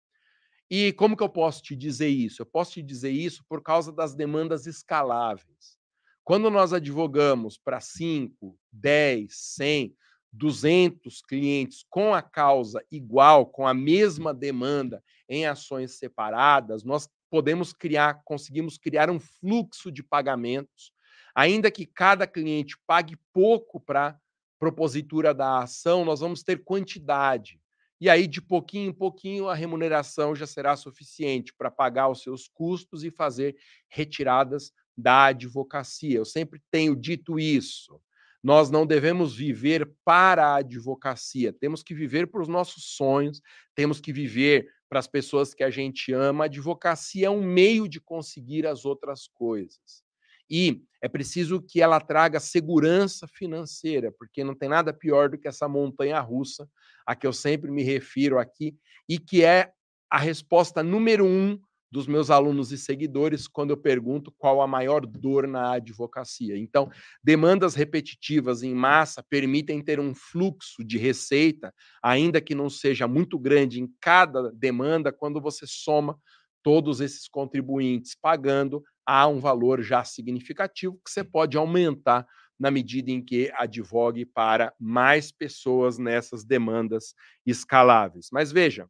E 0.70 0.94
como 0.94 1.18
que 1.18 1.24
eu 1.24 1.28
posso 1.28 1.64
te 1.64 1.76
dizer 1.76 2.10
isso? 2.10 2.44
Eu 2.44 2.46
posso 2.46 2.74
te 2.74 2.84
dizer 2.84 3.10
isso 3.10 3.44
por 3.50 3.64
causa 3.64 3.92
das 3.92 4.14
demandas 4.14 4.68
escaláveis. 4.68 5.76
Quando 6.24 6.52
nós 6.52 6.72
advogamos 6.72 7.58
para 7.58 7.80
5, 7.80 8.56
10, 8.72 9.36
100, 9.36 9.96
200 10.32 11.24
clientes 11.24 11.84
com 11.90 12.14
a 12.14 12.22
causa 12.22 12.86
igual, 12.92 13.48
com 13.48 13.66
a 13.66 13.74
mesma 13.74 14.36
demanda 14.36 15.04
em 15.28 15.48
ações 15.48 15.98
separadas, 15.98 16.84
nós 16.84 17.10
podemos 17.28 17.74
criar, 17.74 18.22
conseguimos 18.24 18.78
criar 18.78 19.10
um 19.10 19.20
fluxo 19.20 19.92
de 19.92 20.04
pagamentos, 20.04 20.94
ainda 21.36 21.72
que 21.72 21.86
cada 21.86 22.28
cliente 22.28 22.76
pague 22.86 23.17
pouco 23.34 23.80
para 23.80 24.20
propositura 24.60 25.34
da 25.34 25.60
ação, 25.63 26.06
nós 26.06 26.20
vamos 26.20 26.44
ter 26.44 26.63
quantidade. 26.63 27.60
E 28.00 28.10
aí, 28.10 28.28
de 28.28 28.41
pouquinho 28.41 28.89
em 28.89 28.94
pouquinho, 28.94 29.48
a 29.48 29.54
remuneração 29.54 30.36
já 30.36 30.48
será 30.48 30.76
suficiente 30.76 31.54
para 31.54 31.70
pagar 31.70 32.10
os 32.10 32.22
seus 32.22 32.48
custos 32.48 33.04
e 33.04 33.12
fazer 33.12 33.56
retiradas 33.88 34.72
da 34.98 35.26
advocacia. 35.26 36.17
Eu 36.17 36.26
sempre 36.26 36.62
tenho 36.72 36.96
dito 36.96 37.39
isso. 37.39 38.02
Nós 38.44 38.72
não 38.72 38.88
devemos 38.88 39.36
viver 39.36 39.91
para 40.04 40.48
a 40.48 40.56
advocacia, 40.58 41.54
temos 41.54 41.84
que 41.84 41.94
viver 41.94 42.26
para 42.26 42.41
os 42.41 42.48
nossos 42.48 42.96
sonhos, 42.96 43.39
temos 43.76 44.02
que 44.02 44.12
viver 44.12 44.67
para 44.89 45.00
as 45.00 45.06
pessoas 45.06 45.54
que 45.54 45.63
a 45.63 45.70
gente 45.70 46.12
ama. 46.12 46.44
A 46.44 46.48
advocacia 46.48 47.28
é 47.28 47.30
um 47.30 47.44
meio 47.44 47.88
de 47.88 48.02
conseguir 48.02 48.65
as 48.65 48.84
outras 48.84 49.28
coisas. 49.28 50.04
E 50.52 50.84
é 51.02 51.08
preciso 51.08 51.62
que 51.62 51.82
ela 51.82 52.02
traga 52.02 52.40
segurança 52.40 53.26
financeira, 53.28 54.12
porque 54.20 54.44
não 54.44 54.54
tem 54.54 54.68
nada 54.68 54.94
pior 54.94 55.30
do 55.30 55.38
que 55.38 55.48
essa 55.48 55.68
montanha 55.68 56.20
russa 56.20 56.68
a 57.08 57.16
que 57.16 57.26
eu 57.26 57.32
sempre 57.32 57.72
me 57.72 57.82
refiro 57.84 58.38
aqui, 58.38 58.76
e 59.08 59.18
que 59.18 59.44
é 59.44 59.72
a 60.10 60.20
resposta 60.20 60.84
número 60.84 61.26
um 61.26 61.58
dos 61.92 62.08
meus 62.08 62.30
alunos 62.30 62.72
e 62.72 62.78
seguidores 62.78 63.48
quando 63.48 63.72
eu 63.72 63.78
pergunto 63.78 64.34
qual 64.38 64.62
a 64.62 64.68
maior 64.68 65.06
dor 65.06 65.46
na 65.46 65.74
advocacia. 65.74 66.58
Então, 66.58 66.90
demandas 67.22 67.76
repetitivas 67.76 68.64
em 68.64 68.74
massa 68.74 69.22
permitem 69.30 69.84
ter 69.84 70.00
um 70.00 70.16
fluxo 70.16 70.84
de 70.86 70.98
receita, 70.98 71.74
ainda 72.02 72.40
que 72.40 72.56
não 72.56 72.70
seja 72.70 73.08
muito 73.08 73.38
grande 73.38 73.82
em 73.82 73.90
cada 74.00 74.52
demanda, 74.54 75.12
quando 75.12 75.42
você 75.42 75.66
soma 75.68 76.18
todos 76.64 77.02
esses 77.02 77.28
contribuintes 77.28 78.16
pagando, 78.22 78.84
há 79.06 79.28
um 79.28 79.40
valor 79.40 79.82
já 79.82 80.04
significativo 80.04 81.00
que 81.04 81.12
você 81.12 81.24
pode 81.24 81.58
aumentar 81.58 82.26
na 82.60 82.70
medida 82.70 83.10
em 83.10 83.24
que 83.24 83.52
advogue 83.56 84.26
para 84.26 84.74
mais 84.80 85.32
pessoas 85.32 85.98
nessas 85.98 86.44
demandas 86.44 87.16
escaláveis. 87.46 88.30
Mas 88.32 88.52
veja, 88.52 88.88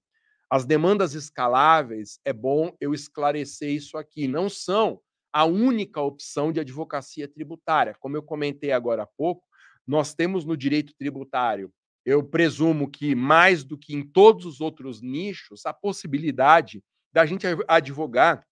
as 0.50 0.65
demandas 0.65 1.13
escaláveis, 1.13 2.19
é 2.26 2.34
bom 2.34 2.76
eu 2.82 2.93
esclarecer 2.93 3.69
isso 3.69 3.97
aqui, 3.97 4.28
não 4.28 4.50
são 4.50 5.00
a 5.32 5.45
única 5.45 6.02
opção 6.02 6.52
de 6.52 6.60
advocacia 6.60 7.28
tributária. 7.28 7.95
Como 8.00 8.17
eu 8.17 8.21
comentei 8.21 8.74
agora 8.74 9.04
há 9.04 9.08
pouco, 9.08 9.43
nós 9.88 10.13
temos 10.13 10.43
no 10.43 10.58
direito 10.58 10.93
tributário, 10.97 11.71
eu 12.06 12.24
presumo 12.24 12.89
que 12.89 13.15
mais 13.15 13.63
do 13.63 13.78
que 13.78 13.95
em 13.95 14.04
todos 14.04 14.45
os 14.45 14.60
outros 14.60 15.02
nichos, 15.02 15.65
a 15.65 15.74
possibilidade 15.74 16.84
da 17.13 17.26
gente 17.26 17.45
advogar 17.67 18.45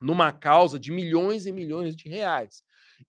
numa 0.00 0.32
causa 0.32 0.78
de 0.78 0.90
milhões 0.90 1.46
e 1.46 1.52
milhões 1.52 1.94
de 1.94 2.08
reais. 2.08 2.62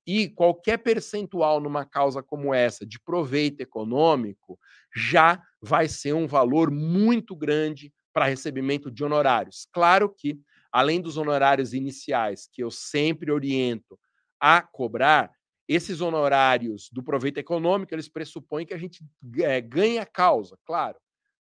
E 0.06 0.30
qualquer 0.30 0.78
percentual 0.78 1.60
numa 1.60 1.86
causa 1.86 2.24
como 2.24 2.54
essa 2.54 2.86
de 2.86 3.00
proveito 3.00 3.62
econômico 3.62 4.60
já 4.96 5.42
vai 5.62 5.88
ser 5.88 6.14
um 6.14 6.28
valor 6.28 6.72
muito 6.72 7.36
grande 7.36 7.94
para 8.14 8.26
recebimento 8.26 8.92
de 8.92 9.04
honorários. 9.04 9.68
Claro 9.72 10.10
que, 10.10 10.40
além 10.72 11.02
dos 11.02 11.18
honorários 11.18 11.74
iniciais, 11.74 12.48
que 12.52 12.64
eu 12.64 12.72
sempre 12.72 13.32
oriento 13.32 13.98
a 14.40 14.62
cobrar, 14.62 15.32
esses 15.68 16.02
honorários 16.02 16.90
do 16.92 17.02
proveito 17.02 17.38
econômico, 17.38 17.94
eles 17.96 18.10
pressupõem 18.10 18.66
que 18.66 18.74
a 18.74 18.78
gente 18.78 19.06
é, 19.38 19.62
ganhe 19.62 20.00
a 20.00 20.06
causa, 20.06 20.58
claro, 20.66 20.98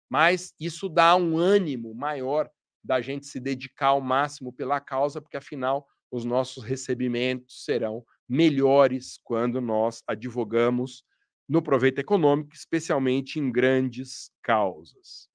mas 0.10 0.54
isso 0.58 0.88
dá 0.88 1.16
um 1.18 1.38
ânimo 1.38 1.94
maior 1.94 2.50
da 2.84 3.02
gente 3.02 3.26
se 3.26 3.39
dedicar 3.39 3.88
ao 3.88 4.02
máximo 4.02 4.52
pela 4.52 4.80
causa, 4.80 5.22
porque 5.22 5.38
afinal 5.38 5.88
os 6.10 6.26
nossos 6.26 6.63
recebimentos 6.63 7.63
serão 7.63 8.06
melhores 8.28 9.20
quando 9.24 9.62
nós 9.62 10.04
advogamos 10.08 11.04
no 11.48 11.62
proveito 11.62 12.00
econômico, 12.00 12.54
especialmente 12.54 13.39
em 13.39 13.52
grandes 13.52 14.32
causas. 14.41 15.30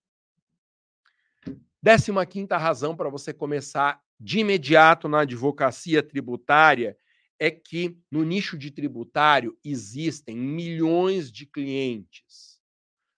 Décima 1.83 2.27
quinta 2.27 2.57
razão 2.57 2.97
para 2.97 3.09
você 3.09 3.33
começar 3.33 4.01
de 4.19 4.41
imediato 4.41 5.09
na 5.09 5.21
advocacia 5.21 6.03
tributária 6.03 6.97
é 7.39 7.51
que 7.51 7.99
no 8.11 8.25
nicho 8.25 8.57
de 8.57 8.71
tributário 8.71 9.57
existem 9.63 10.37
milhões 10.37 11.31
de 11.31 11.47
clientes. 11.47 12.59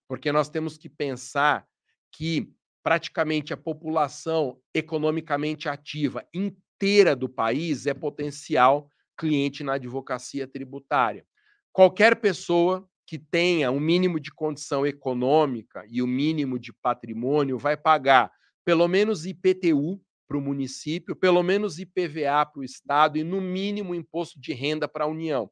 Porque 0.09 0.33
nós 0.33 0.49
temos 0.49 0.77
que 0.77 0.89
pensar 0.89 1.69
que 2.11 2.53
praticamente 2.83 3.53
a 3.53 3.57
população 3.57 4.59
economicamente 4.75 5.69
ativa 5.69 6.27
inteira 6.33 7.15
do 7.15 7.29
país 7.29 7.87
é 7.87 7.95
potencial 7.95 8.91
cliente 9.17 9.65
na 9.65 9.75
advocacia 9.75 10.47
tributária. 10.47 11.25
Qualquer 11.73 12.17
pessoa 12.17 12.89
que 13.07 13.19
tenha 13.19 13.71
o 13.71 13.77
um 13.77 13.81
mínimo 13.81 14.21
de 14.21 14.33
condição 14.33 14.87
econômica 14.87 15.85
e 15.89 16.03
o 16.03 16.05
um 16.05 16.09
mínimo 16.09 16.59
de 16.59 16.73
patrimônio 16.73 17.59
vai 17.59 17.77
pagar 17.77 18.31
pelo 18.65 18.87
menos 18.87 19.25
IPTU 19.25 20.01
para 20.29 20.37
o 20.37 20.43
município, 20.43 21.17
pelo 21.17 21.43
menos 21.43 21.79
IPVA 21.79 22.45
para 22.45 22.61
o 22.61 22.65
Estado 22.65 23.17
e, 23.17 23.25
no 23.25 23.41
mínimo, 23.41 23.95
imposto 23.95 24.39
de 24.39 24.53
renda 24.53 24.87
para 24.87 25.05
a 25.05 25.09
União. 25.09 25.51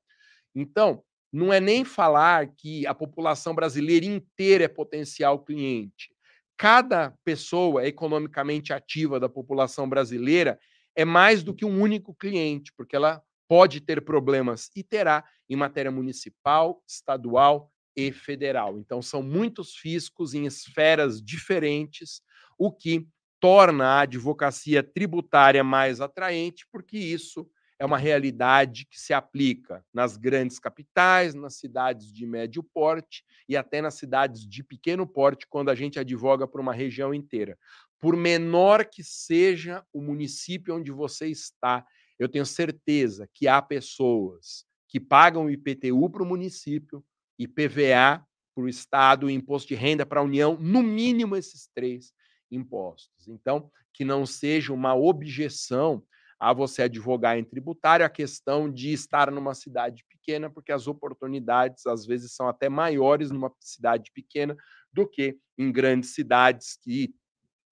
Então, 0.55 1.03
não 1.33 1.53
é 1.53 1.59
nem 1.59 1.85
falar 1.85 2.49
que 2.55 2.87
a 2.87 2.95
população 2.95 3.55
brasileira 3.55 4.05
inteira 4.05 4.65
é 4.65 4.69
potencial 4.69 5.43
cliente. 5.43 6.16
Cada 6.57 7.11
pessoa 7.25 7.87
economicamente 7.87 8.73
ativa 8.73 9.21
da 9.21 9.29
população 9.29 9.89
brasileira 9.89 10.59
é 10.95 11.05
mais 11.05 11.43
do 11.43 11.55
que 11.55 11.65
um 11.65 11.81
único 11.81 12.15
cliente, 12.15 12.73
porque 12.77 12.97
ela 12.97 13.23
pode 13.49 13.81
ter 13.81 14.05
problemas 14.05 14.71
e 14.75 14.83
terá 14.83 15.25
em 15.49 15.55
matéria 15.55 15.91
municipal, 15.91 16.83
estadual 16.89 17.71
e 17.95 18.11
federal. 18.11 18.79
Então, 18.79 19.01
são 19.01 19.23
muitos 19.23 19.77
fiscos 19.77 20.35
em 20.35 20.47
esferas 20.47 21.23
diferentes, 21.23 22.23
o 22.59 22.73
que 22.73 23.07
torna 23.41 23.87
a 23.87 24.01
advocacia 24.01 24.83
tributária 24.83 25.63
mais 25.63 26.01
atraente, 26.01 26.67
porque 26.73 26.99
isso 26.99 27.49
é 27.79 27.85
uma 27.85 27.99
realidade 27.99 28.87
que 28.87 28.99
se 28.99 29.13
aplica 29.13 29.85
nas 29.93 30.17
grandes 30.17 30.59
capitais, 30.59 31.35
nas 31.35 31.57
cidades 31.57 32.13
de 32.13 32.27
médio 32.27 32.63
porte 32.63 33.23
e 33.49 33.57
até 33.57 33.83
nas 33.83 33.95
cidades 33.95 34.47
de 34.47 34.63
pequeno 34.63 35.07
porte, 35.07 35.47
quando 35.49 35.71
a 35.71 35.75
gente 35.75 35.99
advoga 35.99 36.47
para 36.47 36.61
uma 36.61 36.73
região 36.73 37.13
inteira. 37.13 37.59
Por 37.99 38.17
menor 38.17 38.87
que 38.87 39.03
seja 39.03 39.85
o 39.93 40.01
município 40.01 40.75
onde 40.75 40.91
você 40.91 41.29
está, 41.29 41.85
eu 42.19 42.29
tenho 42.29 42.47
certeza 42.47 43.29
que 43.33 43.47
há 43.47 43.61
pessoas 43.61 44.65
que 44.89 44.99
pagam 44.99 45.51
IPTU 45.51 46.09
para 46.11 46.23
o 46.23 46.27
município, 46.27 47.05
IPVA 47.39 48.25
para 48.55 48.65
o 48.65 48.69
Estado 48.69 49.29
imposto 49.29 49.69
de 49.69 49.75
renda 49.75 50.07
para 50.07 50.21
a 50.21 50.25
União, 50.25 50.57
no 50.59 50.83
mínimo 50.83 51.37
esses 51.37 51.69
três 51.75 52.15
impostos. 52.51 53.29
Então, 53.29 53.71
que 53.93 54.05
não 54.05 54.25
seja 54.25 54.73
uma 54.73 54.95
objeção 54.95 56.03
a 56.39 56.53
você 56.53 56.83
advogar 56.83 57.39
em 57.39 57.45
tributário 57.45 58.05
a 58.05 58.11
questão 58.11 58.71
de 58.71 58.93
estar 58.93 59.31
numa 59.31 59.55
cidade 59.55 60.05
pequena, 60.09 60.51
porque 60.51 60.71
as 60.71 60.87
oportunidades 60.87 61.87
às 61.87 62.05
vezes 62.05 62.35
são 62.35 62.49
até 62.49 62.69
maiores 62.69 63.31
numa 63.31 63.53
cidade 63.61 64.11
pequena 64.13 64.57
do 64.93 65.09
que 65.09 65.39
em 65.57 65.73
grandes 65.73 66.15
cidades 66.15 66.77
que 66.83 67.15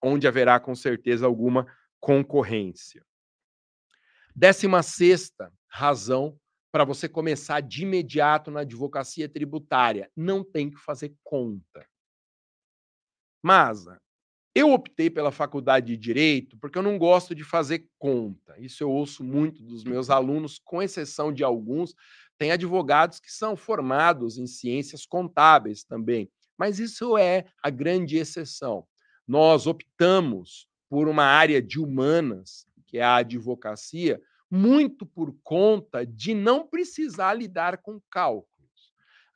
onde 0.03 0.27
haverá 0.27 0.59
com 0.61 0.75
certeza 0.75 1.27
alguma 1.27 1.67
concorrência. 2.01 3.05
Décima 4.35 4.83
sexta 4.83 5.53
razão 5.69 6.39
para 6.73 6.85
você 6.85 7.09
começar 7.09 7.61
de 7.61 7.85
imediato 7.85 8.51
na 8.51 8.61
advocacia 8.61 9.29
tributária, 9.29 10.11
não 10.17 10.43
tem 10.43 10.71
que 10.71 10.77
fazer 10.77 11.15
conta. 11.23 11.87
Mas 13.41 13.87
eu 14.55 14.73
optei 14.73 15.11
pela 15.11 15.33
faculdade 15.33 15.87
de 15.89 15.97
direito 15.97 16.57
porque 16.59 16.79
eu 16.79 16.83
não 16.83 16.97
gosto 16.97 17.35
de 17.35 17.43
fazer 17.43 17.89
conta. 17.99 18.55
Isso 18.59 18.83
eu 18.83 18.91
ouço 18.91 19.25
muito 19.25 19.63
dos 19.63 19.83
meus 19.85 20.11
alunos, 20.11 20.61
com 20.65 20.81
exceção 20.83 21.33
de 21.33 21.43
alguns. 21.43 21.95
Tem 22.39 22.53
advogados 22.53 23.19
que 23.19 23.33
são 23.33 23.57
formados 23.57 24.39
em 24.39 24.47
ciências 24.47 25.05
contábeis 25.05 25.83
também, 25.83 26.31
mas 26.57 26.79
isso 26.79 27.19
é 27.19 27.47
a 27.63 27.71
grande 27.71 28.17
exceção. 28.17 28.87
Nós 29.27 29.67
optamos 29.67 30.69
por 30.89 31.09
uma 31.09 31.25
área 31.25 31.61
de 31.61 31.81
humanas 31.81 32.67
que 32.87 32.99
é 32.99 33.03
a 33.03 33.17
advocacia, 33.17 34.21
muito 34.49 35.05
por 35.05 35.35
conta 35.43 36.07
de 36.07 36.33
não 36.33 36.65
precisar 36.65 37.35
lidar 37.35 37.79
com 37.79 38.01
cálculos. 38.09 38.54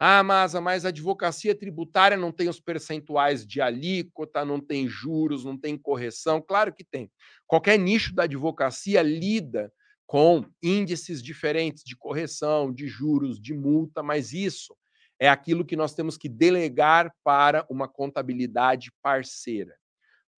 Ah, 0.00 0.22
mas, 0.22 0.54
mas 0.54 0.84
a 0.84 0.88
advocacia 0.88 1.54
tributária 1.54 2.16
não 2.16 2.30
tem 2.30 2.48
os 2.48 2.60
percentuais 2.60 3.44
de 3.46 3.60
alíquota, 3.60 4.44
não 4.44 4.60
tem 4.60 4.86
juros, 4.88 5.44
não 5.44 5.58
tem 5.58 5.76
correção. 5.76 6.40
Claro 6.40 6.72
que 6.72 6.84
tem. 6.84 7.10
Qualquer 7.46 7.78
nicho 7.78 8.14
da 8.14 8.22
advocacia 8.24 9.02
lida 9.02 9.72
com 10.06 10.44
índices 10.62 11.22
diferentes 11.22 11.82
de 11.84 11.96
correção, 11.96 12.72
de 12.72 12.86
juros, 12.86 13.40
de 13.40 13.52
multa, 13.54 14.02
mas 14.02 14.32
isso 14.32 14.74
é 15.18 15.28
aquilo 15.28 15.64
que 15.64 15.76
nós 15.76 15.94
temos 15.94 16.16
que 16.16 16.28
delegar 16.28 17.12
para 17.24 17.66
uma 17.68 17.88
contabilidade 17.88 18.90
parceira 19.02 19.74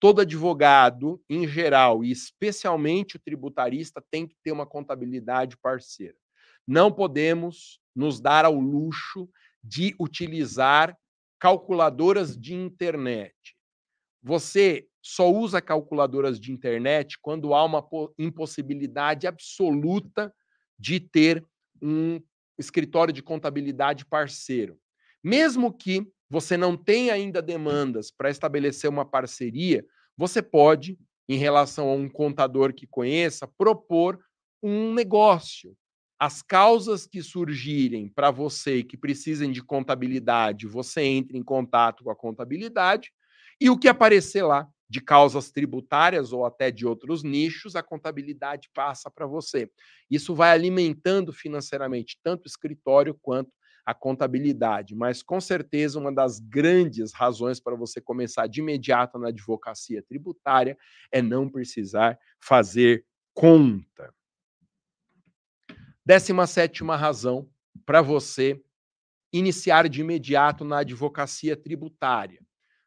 todo 0.00 0.20
advogado, 0.22 1.22
em 1.28 1.46
geral, 1.46 2.02
e 2.04 2.10
especialmente 2.10 3.16
o 3.16 3.20
tributarista, 3.20 4.02
tem 4.10 4.26
que 4.26 4.34
ter 4.42 4.50
uma 4.52 4.66
contabilidade 4.66 5.56
parceira. 5.58 6.14
Não 6.66 6.90
podemos 6.90 7.78
nos 7.94 8.20
dar 8.20 8.44
ao 8.44 8.54
luxo 8.58 9.28
de 9.62 9.94
utilizar 9.98 10.96
calculadoras 11.38 12.36
de 12.36 12.54
internet. 12.54 13.34
Você 14.22 14.86
só 15.02 15.30
usa 15.30 15.62
calculadoras 15.62 16.38
de 16.38 16.52
internet 16.52 17.18
quando 17.20 17.54
há 17.54 17.64
uma 17.64 17.86
impossibilidade 18.18 19.26
absoluta 19.26 20.32
de 20.78 21.00
ter 21.00 21.44
um 21.80 22.20
escritório 22.58 23.12
de 23.12 23.22
contabilidade 23.22 24.04
parceiro. 24.04 24.78
Mesmo 25.24 25.72
que 25.72 26.06
você 26.28 26.56
não 26.56 26.76
tem 26.76 27.10
ainda 27.10 27.40
demandas 27.40 28.10
para 28.10 28.30
estabelecer 28.30 28.88
uma 28.88 29.04
parceria, 29.04 29.84
você 30.16 30.42
pode, 30.42 30.98
em 31.28 31.36
relação 31.36 31.88
a 31.88 31.94
um 31.94 32.08
contador 32.08 32.74
que 32.74 32.86
conheça, 32.86 33.46
propor 33.46 34.18
um 34.62 34.92
negócio. 34.92 35.74
As 36.20 36.42
causas 36.42 37.06
que 37.06 37.22
surgirem 37.22 38.08
para 38.08 38.30
você 38.30 38.78
e 38.78 38.84
que 38.84 38.96
precisem 38.96 39.50
de 39.50 39.62
contabilidade, 39.62 40.66
você 40.66 41.02
entra 41.02 41.36
em 41.38 41.42
contato 41.42 42.04
com 42.04 42.10
a 42.10 42.16
contabilidade 42.16 43.10
e 43.60 43.70
o 43.70 43.78
que 43.78 43.88
aparecer 43.88 44.42
lá 44.42 44.68
de 44.88 45.00
causas 45.00 45.50
tributárias 45.50 46.32
ou 46.32 46.44
até 46.44 46.70
de 46.70 46.86
outros 46.86 47.22
nichos, 47.22 47.76
a 47.76 47.82
contabilidade 47.82 48.68
passa 48.74 49.10
para 49.10 49.26
você. 49.26 49.70
Isso 50.10 50.34
vai 50.34 50.50
alimentando 50.50 51.32
financeiramente 51.32 52.18
tanto 52.22 52.44
o 52.44 52.48
escritório 52.48 53.16
quanto 53.22 53.50
a 53.86 53.94
contabilidade, 53.94 54.94
mas 54.94 55.22
com 55.22 55.40
certeza 55.40 55.98
uma 55.98 56.12
das 56.12 56.38
grandes 56.38 57.12
razões 57.14 57.58
para 57.60 57.74
você 57.74 58.00
começar 58.00 58.46
de 58.46 58.60
imediato 58.60 59.18
na 59.18 59.28
advocacia 59.28 60.02
tributária 60.02 60.76
é 61.10 61.22
não 61.22 61.48
precisar 61.48 62.18
fazer 62.40 63.06
conta. 63.32 64.12
Décima 66.04 66.46
sétima 66.46 66.96
razão 66.96 67.48
para 67.84 68.00
você 68.02 68.60
iniciar 69.32 69.88
de 69.88 70.00
imediato 70.00 70.64
na 70.64 70.78
advocacia 70.78 71.56
tributária. 71.56 72.40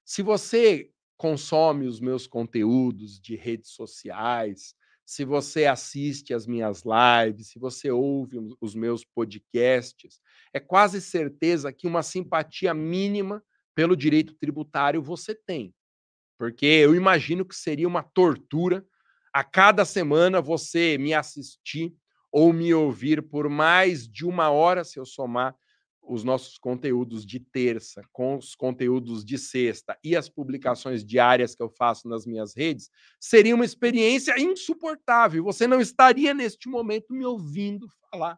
Se 0.03 0.21
você 0.21 0.91
consome 1.15 1.87
os 1.87 1.99
meus 1.99 2.27
conteúdos 2.27 3.19
de 3.19 3.35
redes 3.35 3.71
sociais, 3.71 4.75
se 5.05 5.23
você 5.23 5.65
assiste 5.65 6.33
as 6.33 6.47
minhas 6.47 6.83
lives, 6.83 7.49
se 7.49 7.59
você 7.59 7.91
ouve 7.91 8.37
os 8.59 8.73
meus 8.73 9.05
podcasts, 9.05 10.19
é 10.53 10.59
quase 10.59 11.01
certeza 11.01 11.71
que 11.71 11.87
uma 11.87 12.03
simpatia 12.03 12.73
mínima 12.73 13.43
pelo 13.75 13.95
direito 13.95 14.33
tributário 14.35 15.01
você 15.01 15.35
tem. 15.35 15.73
Porque 16.37 16.65
eu 16.65 16.95
imagino 16.95 17.45
que 17.45 17.55
seria 17.55 17.87
uma 17.87 18.03
tortura 18.03 18.85
a 19.33 19.43
cada 19.43 19.85
semana 19.85 20.41
você 20.41 20.97
me 20.97 21.13
assistir 21.13 21.93
ou 22.33 22.51
me 22.51 22.73
ouvir 22.73 23.21
por 23.21 23.47
mais 23.47 24.07
de 24.07 24.25
uma 24.25 24.49
hora, 24.49 24.83
se 24.83 24.99
eu 24.99 25.05
somar 25.05 25.55
os 26.01 26.23
nossos 26.23 26.57
conteúdos 26.57 27.25
de 27.25 27.39
terça 27.39 28.01
com 28.11 28.35
os 28.35 28.55
conteúdos 28.55 29.23
de 29.23 29.37
sexta 29.37 29.97
e 30.03 30.17
as 30.17 30.27
publicações 30.27 31.05
diárias 31.05 31.55
que 31.55 31.61
eu 31.63 31.69
faço 31.69 32.09
nas 32.09 32.25
minhas 32.25 32.55
redes, 32.55 32.89
seria 33.19 33.55
uma 33.55 33.63
experiência 33.63 34.37
insuportável. 34.37 35.43
Você 35.43 35.67
não 35.67 35.79
estaria 35.79 36.33
neste 36.33 36.67
momento 36.67 37.13
me 37.13 37.23
ouvindo 37.23 37.87
falar 38.11 38.37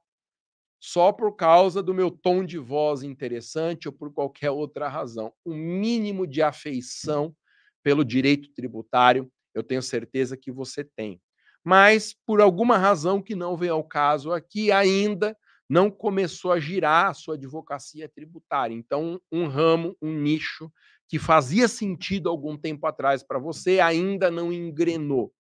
só 0.80 1.12
por 1.12 1.36
causa 1.36 1.82
do 1.82 1.94
meu 1.96 2.12
tom 2.12 2.46
de 2.46 2.60
voz 2.60 3.02
interessante 3.02 3.88
ou 3.88 3.94
por 3.94 4.14
qualquer 4.14 4.52
outra 4.52 4.88
razão. 4.88 5.34
O 5.44 5.56
mínimo 5.56 6.28
de 6.28 6.44
afeição 6.44 7.36
pelo 7.82 8.06
direito 8.06 8.52
tributário, 8.54 9.32
eu 9.54 9.64
tenho 9.64 9.82
certeza 9.82 10.38
que 10.38 10.52
você 10.52 10.84
tem. 10.84 11.20
Mas 11.66 12.16
por 12.26 12.42
alguma 12.42 12.78
razão 12.78 13.20
que 13.22 13.36
não 13.36 13.58
vem 13.58 13.70
ao 13.70 13.84
caso 13.84 14.32
aqui 14.32 14.72
ainda, 14.72 15.36
não 15.68 15.90
começou 15.90 16.52
a 16.52 16.60
girar 16.60 17.08
a 17.08 17.14
sua 17.16 17.34
advocacia 17.34 18.08
tributária. 18.08 18.76
Então, 18.76 19.20
um 19.32 19.48
ramo, 19.48 19.98
um 20.00 20.14
nicho 20.14 20.72
que 21.10 21.18
fazia 21.18 21.68
sentido 21.68 22.30
algum 22.30 22.56
tempo 22.56 22.86
atrás 22.86 23.24
para 23.24 23.40
você 23.40 23.80
ainda 23.80 24.30
não 24.30 24.54
engrenou. 24.54 25.34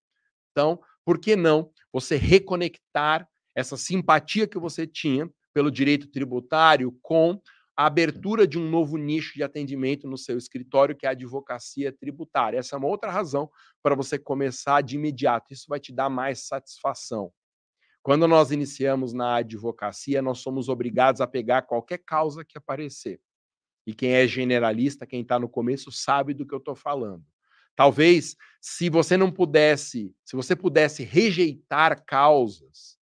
Então, 0.51 0.79
por 1.03 1.19
que 1.19 1.35
não 1.35 1.69
você 1.93 2.15
reconectar 2.15 3.27
essa 3.53 3.77
simpatia 3.77 4.47
que 4.47 4.57
você 4.57 4.87
tinha 4.87 5.29
pelo 5.53 5.71
direito 5.71 6.07
tributário 6.07 6.91
com 7.01 7.39
a 7.75 7.87
abertura 7.87 8.47
de 8.47 8.57
um 8.57 8.69
novo 8.69 8.97
nicho 8.97 9.33
de 9.33 9.43
atendimento 9.43 10.07
no 10.07 10.17
seu 10.17 10.37
escritório, 10.37 10.95
que 10.95 11.05
é 11.05 11.09
a 11.09 11.11
advocacia 11.11 11.91
tributária. 11.91 12.57
Essa 12.57 12.75
é 12.75 12.79
uma 12.79 12.87
outra 12.87 13.11
razão 13.11 13.49
para 13.83 13.95
você 13.95 14.17
começar 14.17 14.81
de 14.81 14.95
imediato. 14.95 15.51
Isso 15.51 15.65
vai 15.67 15.79
te 15.79 15.91
dar 15.91 16.09
mais 16.09 16.47
satisfação. 16.47 17.33
Quando 18.01 18.27
nós 18.27 18.51
iniciamos 18.51 19.13
na 19.13 19.37
advocacia, 19.37 20.21
nós 20.21 20.39
somos 20.39 20.69
obrigados 20.69 21.19
a 21.19 21.27
pegar 21.27 21.63
qualquer 21.63 21.97
causa 21.97 22.45
que 22.45 22.57
aparecer. 22.57 23.19
E 23.85 23.93
quem 23.93 24.11
é 24.11 24.27
generalista, 24.27 25.05
quem 25.05 25.21
está 25.21 25.37
no 25.37 25.49
começo, 25.49 25.91
sabe 25.91 26.33
do 26.33 26.45
que 26.45 26.53
eu 26.53 26.59
estou 26.59 26.75
falando. 26.75 27.23
Talvez, 27.75 28.35
se 28.61 28.89
você 28.89 29.17
não 29.17 29.29
pudesse, 29.31 30.15
se 30.23 30.35
você 30.35 30.55
pudesse 30.55 31.03
rejeitar 31.03 32.05
causas, 32.05 32.97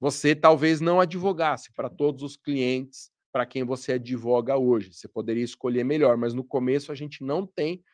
você 0.00 0.34
talvez 0.34 0.80
não 0.80 1.00
advogasse 1.00 1.72
para 1.72 1.88
todos 1.88 2.22
os 2.22 2.36
clientes 2.36 3.10
para 3.36 3.44
quem 3.44 3.64
você 3.64 3.92
advoga 3.92 4.56
hoje. 4.56 4.94
Você 4.94 5.06
poderia 5.06 5.44
escolher 5.44 5.84
melhor, 5.84 6.16
mas 6.16 6.32
no 6.32 6.42
começo 6.42 6.90
a 6.90 6.94
gente 6.94 7.22
não 7.22 7.46
tem 7.46 7.84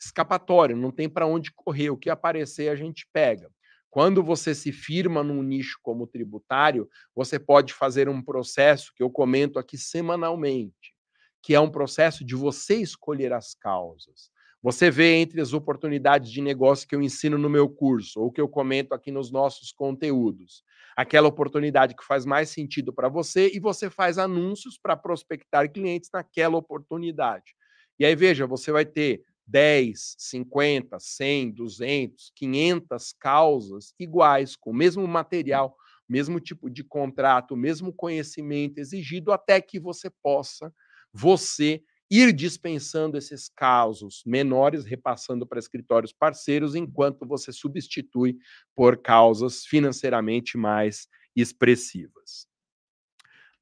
escapatória, 0.00 0.76
não 0.76 0.92
tem 0.92 1.08
para 1.08 1.26
onde 1.26 1.50
correr. 1.52 1.90
O 1.90 1.96
que 1.96 2.08
aparecer 2.08 2.68
a 2.68 2.76
gente 2.76 3.04
pega. 3.12 3.50
Quando 3.90 4.22
você 4.22 4.54
se 4.54 4.70
firma 4.70 5.24
num 5.24 5.42
nicho 5.42 5.80
como 5.82 6.06
tributário, 6.06 6.88
você 7.16 7.36
pode 7.36 7.74
fazer 7.74 8.08
um 8.08 8.22
processo 8.22 8.92
que 8.94 9.02
eu 9.02 9.10
comento 9.10 9.58
aqui 9.58 9.76
semanalmente, 9.76 10.94
que 11.42 11.52
é 11.52 11.58
um 11.58 11.68
processo 11.68 12.24
de 12.24 12.36
você 12.36 12.76
escolher 12.76 13.32
as 13.32 13.56
causas. 13.56 14.30
Você 14.62 14.88
vê 14.88 15.16
entre 15.16 15.40
as 15.40 15.52
oportunidades 15.52 16.30
de 16.30 16.40
negócio 16.40 16.86
que 16.86 16.94
eu 16.94 17.02
ensino 17.02 17.36
no 17.36 17.50
meu 17.50 17.68
curso 17.68 18.20
ou 18.20 18.30
que 18.30 18.40
eu 18.40 18.48
comento 18.48 18.94
aqui 18.94 19.10
nos 19.10 19.32
nossos 19.32 19.72
conteúdos, 19.72 20.62
aquela 20.96 21.28
oportunidade 21.28 21.94
que 21.96 22.04
faz 22.04 22.24
mais 22.24 22.50
sentido 22.50 22.92
para 22.92 23.08
você 23.08 23.50
e 23.54 23.60
você 23.60 23.88
faz 23.90 24.18
anúncios 24.18 24.78
para 24.78 24.96
prospectar 24.96 25.70
clientes 25.72 26.10
naquela 26.12 26.56
oportunidade. 26.56 27.54
E 27.98 28.04
aí 28.04 28.14
veja, 28.16 28.46
você 28.46 28.72
vai 28.72 28.84
ter 28.84 29.22
10, 29.46 30.16
50, 30.18 30.98
100, 30.98 31.50
200, 31.52 32.32
500 32.34 33.12
causas 33.12 33.94
iguais, 33.98 34.56
com 34.56 34.70
o 34.70 34.74
mesmo 34.74 35.06
material, 35.06 35.76
mesmo 36.08 36.40
tipo 36.40 36.70
de 36.70 36.84
contrato, 36.84 37.56
mesmo 37.56 37.92
conhecimento 37.92 38.78
exigido, 38.78 39.32
até 39.32 39.60
que 39.60 39.78
você 39.80 40.10
possa, 40.22 40.72
você, 41.12 41.82
ir 42.14 42.30
dispensando 42.30 43.16
esses 43.16 43.48
casos 43.48 44.22
menores, 44.26 44.84
repassando 44.84 45.46
para 45.46 45.58
escritórios 45.58 46.12
parceiros, 46.12 46.74
enquanto 46.74 47.26
você 47.26 47.50
substitui 47.50 48.36
por 48.76 48.98
causas 48.98 49.64
financeiramente 49.64 50.58
mais 50.58 51.08
expressivas. 51.34 52.46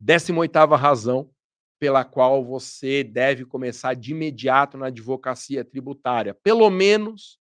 18 0.00 0.74
razão 0.74 1.30
pela 1.78 2.04
qual 2.04 2.44
você 2.44 3.04
deve 3.04 3.44
começar 3.44 3.94
de 3.94 4.10
imediato 4.10 4.76
na 4.76 4.86
advocacia 4.86 5.64
tributária. 5.64 6.34
Pelo 6.34 6.68
menos 6.70 7.38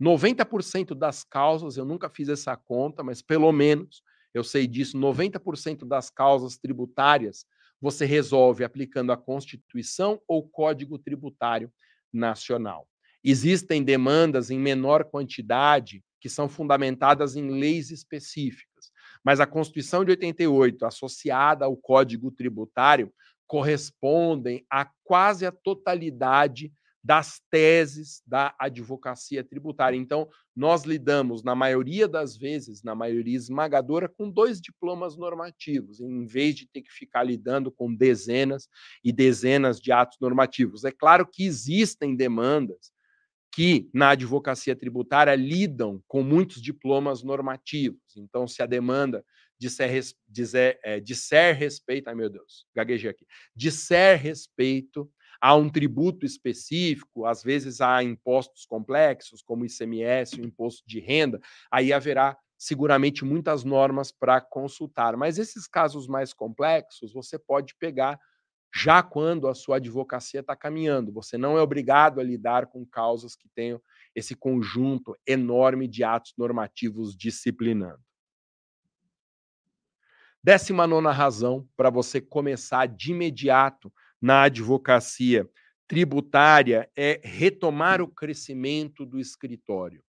90% 0.00 0.94
das 0.94 1.24
causas, 1.24 1.76
eu 1.76 1.84
nunca 1.84 2.08
fiz 2.08 2.28
essa 2.28 2.56
conta, 2.56 3.02
mas 3.02 3.20
pelo 3.20 3.50
menos 3.50 4.00
eu 4.32 4.44
sei 4.44 4.68
disso, 4.68 4.96
90% 4.96 5.84
das 5.84 6.08
causas 6.08 6.56
tributárias 6.56 7.44
você 7.82 8.06
resolve 8.06 8.62
aplicando 8.62 9.10
a 9.10 9.16
Constituição 9.16 10.22
ou 10.28 10.48
Código 10.48 10.96
Tributário 11.00 11.70
Nacional. 12.12 12.88
Existem 13.24 13.82
demandas 13.82 14.50
em 14.50 14.58
menor 14.58 15.04
quantidade 15.04 16.04
que 16.20 16.28
são 16.28 16.48
fundamentadas 16.48 17.34
em 17.34 17.50
leis 17.50 17.90
específicas, 17.90 18.92
mas 19.24 19.40
a 19.40 19.46
Constituição 19.46 20.04
de 20.04 20.12
88, 20.12 20.86
associada 20.86 21.64
ao 21.64 21.76
Código 21.76 22.30
Tributário, 22.30 23.12
correspondem 23.48 24.64
a 24.70 24.88
quase 25.02 25.44
a 25.44 25.50
totalidade 25.50 26.72
das 27.02 27.40
teses 27.50 28.22
da 28.26 28.54
advocacia 28.58 29.42
tributária. 29.42 29.96
Então, 29.96 30.28
nós 30.54 30.84
lidamos, 30.84 31.42
na 31.42 31.54
maioria 31.54 32.06
das 32.06 32.36
vezes, 32.36 32.82
na 32.82 32.94
maioria 32.94 33.36
esmagadora, 33.36 34.08
com 34.08 34.30
dois 34.30 34.60
diplomas 34.60 35.16
normativos, 35.16 36.00
em 36.00 36.24
vez 36.26 36.54
de 36.54 36.68
ter 36.68 36.82
que 36.82 36.92
ficar 36.92 37.24
lidando 37.24 37.72
com 37.72 37.92
dezenas 37.92 38.68
e 39.04 39.12
dezenas 39.12 39.80
de 39.80 39.90
atos 39.90 40.18
normativos. 40.20 40.84
É 40.84 40.92
claro 40.92 41.26
que 41.26 41.44
existem 41.44 42.14
demandas 42.14 42.92
que, 43.52 43.90
na 43.92 44.10
advocacia 44.10 44.76
tributária, 44.76 45.34
lidam 45.34 46.02
com 46.06 46.22
muitos 46.22 46.62
diplomas 46.62 47.22
normativos. 47.22 48.16
Então, 48.16 48.46
se 48.46 48.62
a 48.62 48.66
demanda 48.66 49.24
disser, 49.58 50.02
disser, 50.26 50.80
é, 50.82 50.98
disser 51.00 51.56
respeito, 51.56 52.08
ai 52.08 52.14
meu 52.14 52.30
Deus, 52.30 52.66
gaguejei 52.74 53.10
aqui, 53.10 53.26
disser 53.54 54.18
respeito 54.20 55.10
a 55.42 55.56
um 55.56 55.68
tributo 55.68 56.24
específico, 56.24 57.26
às 57.26 57.42
vezes 57.42 57.80
há 57.80 58.00
impostos 58.00 58.64
complexos, 58.64 59.42
como 59.42 59.64
o 59.64 59.66
ICMS, 59.66 60.40
o 60.40 60.44
imposto 60.44 60.84
de 60.86 61.00
renda, 61.00 61.40
aí 61.68 61.92
haverá 61.92 62.38
seguramente 62.56 63.24
muitas 63.24 63.64
normas 63.64 64.12
para 64.12 64.40
consultar. 64.40 65.16
Mas 65.16 65.38
esses 65.38 65.66
casos 65.66 66.06
mais 66.06 66.32
complexos, 66.32 67.12
você 67.12 67.36
pode 67.40 67.74
pegar 67.74 68.20
já 68.72 69.02
quando 69.02 69.48
a 69.48 69.54
sua 69.54 69.78
advocacia 69.78 70.40
está 70.40 70.54
caminhando. 70.54 71.12
Você 71.12 71.36
não 71.36 71.58
é 71.58 71.60
obrigado 71.60 72.20
a 72.20 72.22
lidar 72.22 72.68
com 72.68 72.86
causas 72.86 73.34
que 73.34 73.48
tenham 73.48 73.82
esse 74.14 74.36
conjunto 74.36 75.16
enorme 75.26 75.88
de 75.88 76.04
atos 76.04 76.34
normativos 76.38 77.16
disciplinando. 77.16 78.00
Décima 80.40 80.86
nona 80.86 81.10
razão 81.10 81.68
para 81.76 81.90
você 81.90 82.20
começar 82.20 82.86
de 82.86 83.10
imediato 83.10 83.92
na 84.22 84.44
advocacia 84.44 85.46
tributária 85.86 86.88
é 86.96 87.20
retomar 87.22 88.00
o 88.00 88.08
crescimento 88.08 89.04
do 89.04 89.18
escritório. 89.18 90.02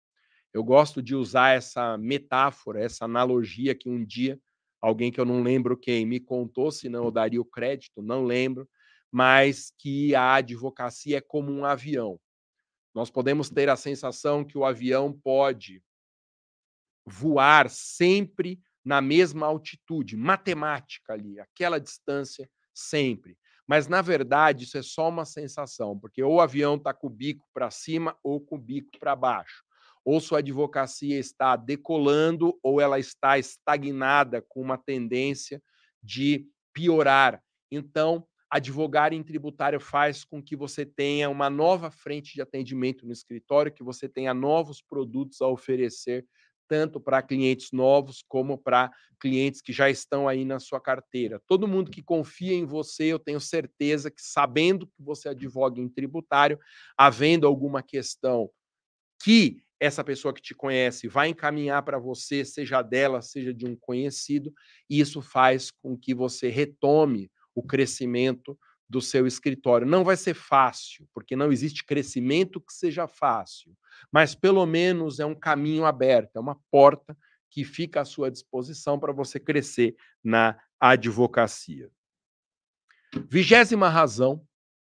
Eu 0.54 0.64
gosto 0.64 1.02
de 1.02 1.16
usar 1.16 1.58
essa 1.58 1.98
metáfora, 1.98 2.82
essa 2.82 3.06
analogia 3.06 3.76
que 3.76 3.90
um 3.90 4.06
dia 4.06 4.40
alguém 4.84 5.10
que 5.10 5.20
eu 5.20 5.24
não 5.24 5.42
lembro 5.42 5.78
quem 5.78 6.06
me 6.06 6.20
contou, 6.20 6.70
senão 6.70 7.06
eu 7.06 7.12
daria 7.12 7.40
o 7.40 7.46
crédito, 7.46 8.02
não 8.02 8.26
lembro, 8.26 8.70
mas 9.10 9.72
que 9.80 10.14
a 10.14 10.36
advocacia 10.36 11.20
é 11.20 11.22
como 11.22 11.54
um 11.54 11.64
avião. 11.64 12.20
Nós 12.94 13.10
podemos 13.10 13.50
ter 13.50 13.70
a 13.70 13.78
sensação 13.78 14.44
que 14.44 14.58
o 14.58 14.66
avião 14.66 15.14
pode 15.14 15.82
voar 17.06 17.70
sempre 17.70 18.60
na 18.84 19.00
mesma 19.00 19.48
altitude, 19.48 20.18
matemática 20.18 21.14
ali, 21.14 21.40
aquela 21.40 21.80
distância 21.80 22.50
sempre. 22.74 23.38
Mas, 23.68 23.88
na 23.88 24.02
verdade, 24.02 24.66
isso 24.66 24.78
é 24.78 24.84
só 24.84 25.08
uma 25.10 25.26
sensação, 25.26 25.98
porque 25.98 26.22
ou 26.22 26.36
o 26.36 26.42
avião 26.42 26.76
está 26.76 26.94
com 26.94 27.08
o 27.08 27.10
bico 27.10 27.48
para 27.54 27.72
cima 27.72 28.18
ou 28.24 28.40
com 28.42 28.56
o 28.56 28.60
bico 28.60 28.92
para 29.00 29.16
baixo. 29.16 29.64
Ou 30.04 30.20
sua 30.20 30.40
advocacia 30.40 31.18
está 31.18 31.56
decolando 31.56 32.60
ou 32.62 32.82
ela 32.82 33.00
está 33.00 33.38
estagnada 33.40 34.42
com 34.42 34.62
uma 34.62 34.78
tendência 34.78 35.62
de 36.02 36.46
piorar 36.74 37.42
Então, 37.72 38.28
advogar 38.50 39.14
em 39.14 39.24
tributário 39.24 39.80
faz 39.80 40.24
com 40.24 40.44
que 40.44 40.56
você 40.56 40.86
tenha 40.86 41.30
uma 41.30 41.50
nova 41.50 41.90
frente 41.90 42.34
de 42.34 42.42
atendimento 42.42 43.06
no 43.06 43.12
escritório, 43.12 43.72
que 43.72 43.84
você 43.84 44.08
tenha 44.10 44.34
novos 44.34 44.82
produtos 44.82 45.42
a 45.42 45.48
oferecer, 45.48 46.26
tanto 46.74 47.00
para 47.00 47.22
clientes 47.22 47.72
novos 47.72 48.24
como 48.28 48.58
para 48.58 48.92
clientes 49.20 49.62
que 49.62 49.72
já 49.72 49.92
estão 49.92 50.28
aí 50.28 50.44
na 50.44 50.60
sua 50.60 50.82
carteira. 50.82 51.40
Todo 51.46 51.68
mundo 51.68 51.92
que 51.92 52.02
confia 52.02 52.56
em 52.56 52.66
você, 52.66 53.04
eu 53.04 53.20
tenho 53.20 53.40
certeza 53.40 54.10
que, 54.10 54.20
sabendo 54.20 54.88
que 54.88 55.00
você 55.00 55.30
advoga 55.30 55.80
em 55.80 55.88
tributário, 55.88 56.60
havendo 56.98 57.46
alguma 57.46 57.84
questão 57.84 58.50
que 59.24 59.62
essa 59.80 60.04
pessoa 60.04 60.34
que 60.34 60.42
te 60.42 60.56
conhece 60.56 61.08
vai 61.08 61.28
encaminhar 61.28 61.84
para 61.84 62.00
você, 62.00 62.44
seja 62.44 62.82
dela, 62.82 63.22
seja 63.22 63.54
de 63.54 63.68
um 63.68 63.76
conhecido, 63.76 64.52
isso 64.90 65.22
faz 65.22 65.70
com 65.70 65.96
que 65.96 66.16
você 66.16 66.50
retome 66.50 67.30
o 67.54 67.62
crescimento 67.62 68.58
do 68.94 69.02
seu 69.02 69.26
escritório. 69.26 69.88
Não 69.88 70.04
vai 70.04 70.16
ser 70.16 70.36
fácil, 70.36 71.10
porque 71.12 71.36
não 71.36 71.52
existe 71.52 71.84
crescimento 71.84 72.62
que 72.62 72.72
seja 72.72 73.08
fácil, 73.08 73.76
mas 74.12 74.36
pelo 74.36 74.64
menos 74.68 75.20
é 75.20 75.26
um 75.26 75.34
caminho 75.34 75.84
aberto, 75.84 76.36
é 76.36 76.40
uma 76.40 76.60
porta 76.70 77.18
que 77.50 77.64
fica 77.64 78.02
à 78.02 78.06
sua 78.06 78.30
disposição 78.30 79.00
para 79.00 79.12
você 79.12 79.40
crescer 79.40 79.96
na 80.24 80.60
advocacia. 80.80 81.90
Vigésima 83.28 83.90
razão 83.90 84.46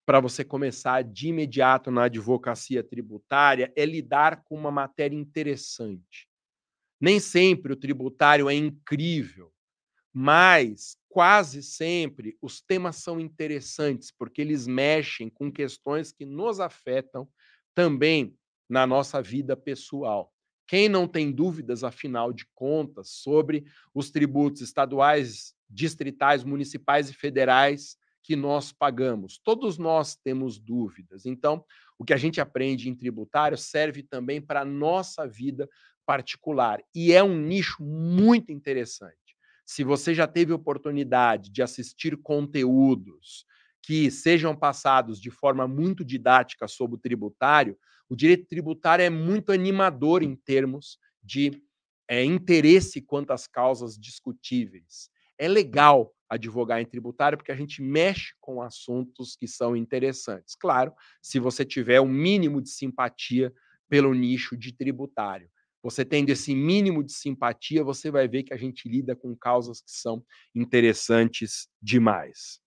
para 0.06 0.20
você 0.20 0.44
começar 0.44 1.02
de 1.02 1.30
imediato 1.30 1.90
na 1.90 2.04
advocacia 2.04 2.84
tributária 2.84 3.72
é 3.78 3.86
lidar 3.86 4.44
com 4.44 4.56
uma 4.56 4.72
matéria 4.72 5.16
interessante. 5.16 6.28
Nem 7.00 7.18
sempre 7.18 7.72
o 7.72 7.78
tributário 7.78 8.50
é 8.50 8.54
incrível, 8.54 9.54
mas 10.14 10.98
quase 11.16 11.64
sempre 11.64 12.38
os 12.42 12.60
temas 12.60 12.98
são 12.98 13.22
interessantes, 13.22 14.12
porque 14.12 14.42
eles 14.42 14.68
mexem 14.68 15.30
com 15.30 15.50
questões 15.50 16.12
que 16.12 16.26
nos 16.26 16.60
afetam 16.60 17.26
também 17.74 18.38
na 18.70 18.86
nossa 18.86 19.22
vida 19.22 19.56
pessoal. 19.56 20.30
Quem 20.68 20.90
não 20.90 21.08
tem 21.08 21.32
dúvidas, 21.32 21.86
afinal 21.86 22.34
de 22.34 22.46
contas, 22.54 23.12
sobre 23.12 23.64
os 23.94 24.12
tributos 24.12 24.60
estaduais, 24.60 25.56
distritais, 25.70 26.44
municipais 26.44 27.10
e 27.10 27.14
federais 27.14 27.96
que 28.22 28.36
nós 28.36 28.74
pagamos. 28.74 29.40
Todos 29.42 29.78
nós 29.78 30.18
temos 30.18 30.60
dúvidas. 30.60 31.26
Então, 31.26 31.64
o 31.98 32.04
que 32.04 32.14
a 32.14 32.18
gente 32.18 32.42
aprende 32.42 32.90
em 32.90 32.94
tributário 32.94 33.58
serve 33.58 34.04
também 34.04 34.42
para 34.42 34.64
a 34.64 34.66
nossa 34.66 35.26
vida 35.26 35.70
particular. 36.06 36.84
E 36.94 37.14
é 37.14 37.24
um 37.24 37.40
nicho 37.40 37.82
muito 37.82 38.52
interessante. 38.52 39.25
Se 39.66 39.84
você 39.84 40.14
já 40.14 40.28
teve 40.28 40.54
oportunidade 40.54 41.52
de 41.52 41.62
assistir 41.62 42.16
conteúdos 42.18 43.46
que 43.82 44.10
sejam 44.10 44.56
passados 44.56 45.20
de 45.20 45.30
forma 45.30 45.68
muito 45.68 46.04
didática 46.04 46.68
sobre 46.68 46.96
o 46.96 47.00
tributário, 47.00 47.78
o 48.10 48.16
direito 48.16 48.48
tributário 48.48 49.04
é 49.04 49.10
muito 49.10 49.52
animador 49.52 50.24
em 50.24 50.36
termos 50.36 50.98
de 51.24 51.62
é, 52.08 52.24
interesse 52.24 53.02
quanto 53.02 53.32
às 53.32 53.48
causas 53.48 53.98
discutíveis. 53.98 55.10
É 55.38 55.48
legal 55.48 56.14
advogar 56.30 56.82
em 56.82 56.86
tributário, 56.86 57.38
porque 57.38 57.52
a 57.52 57.56
gente 57.56 57.82
mexe 57.82 58.34
com 58.40 58.62
assuntos 58.62 59.36
que 59.36 59.48
são 59.48 59.76
interessantes. 59.76 60.56
Claro, 60.56 60.94
se 61.22 61.40
você 61.40 61.64
tiver 61.66 62.02
um 62.02 62.08
mínimo 62.08 62.62
de 62.62 62.70
simpatia 62.70 63.54
pelo 63.88 64.14
nicho 64.14 64.58
de 64.58 64.74
tributário. 64.74 65.50
Você 65.86 66.04
tendo 66.04 66.32
esse 66.32 66.56
mínimo 66.56 67.04
de 67.04 67.14
simpatia, 67.14 67.84
você 67.84 68.10
vai 68.10 68.28
ver 68.28 68.42
que 68.42 68.52
a 68.52 68.58
gente 68.58 68.90
lida 68.90 69.16
com 69.16 69.36
causas 69.36 69.82
que 69.82 69.92
são 69.92 70.26
interessantes 70.56 71.68
demais. 71.80 72.60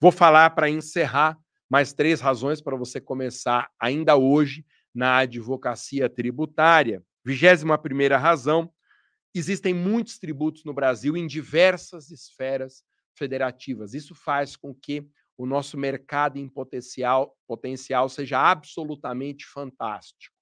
Vou 0.00 0.12
falar 0.12 0.50
para 0.50 0.70
encerrar 0.70 1.36
mais 1.68 1.92
três 1.92 2.20
razões 2.20 2.62
para 2.62 2.76
você 2.76 3.00
começar 3.00 3.68
ainda 3.76 4.16
hoje 4.16 4.64
na 4.94 5.16
advocacia 5.16 6.08
tributária. 6.08 7.02
Vigésima 7.24 7.76
primeira 7.76 8.16
razão, 8.16 8.72
existem 9.34 9.74
muitos 9.74 10.20
tributos 10.20 10.62
no 10.64 10.72
Brasil 10.72 11.16
em 11.16 11.26
diversas 11.26 12.12
esferas 12.12 12.84
federativas. 13.18 13.94
Isso 13.94 14.14
faz 14.14 14.54
com 14.54 14.72
que 14.72 15.04
o 15.36 15.44
nosso 15.44 15.76
mercado 15.76 16.38
em 16.38 16.48
potencial, 16.48 17.36
potencial 17.48 18.08
seja 18.08 18.38
absolutamente 18.38 19.44
fantástico. 19.44 20.39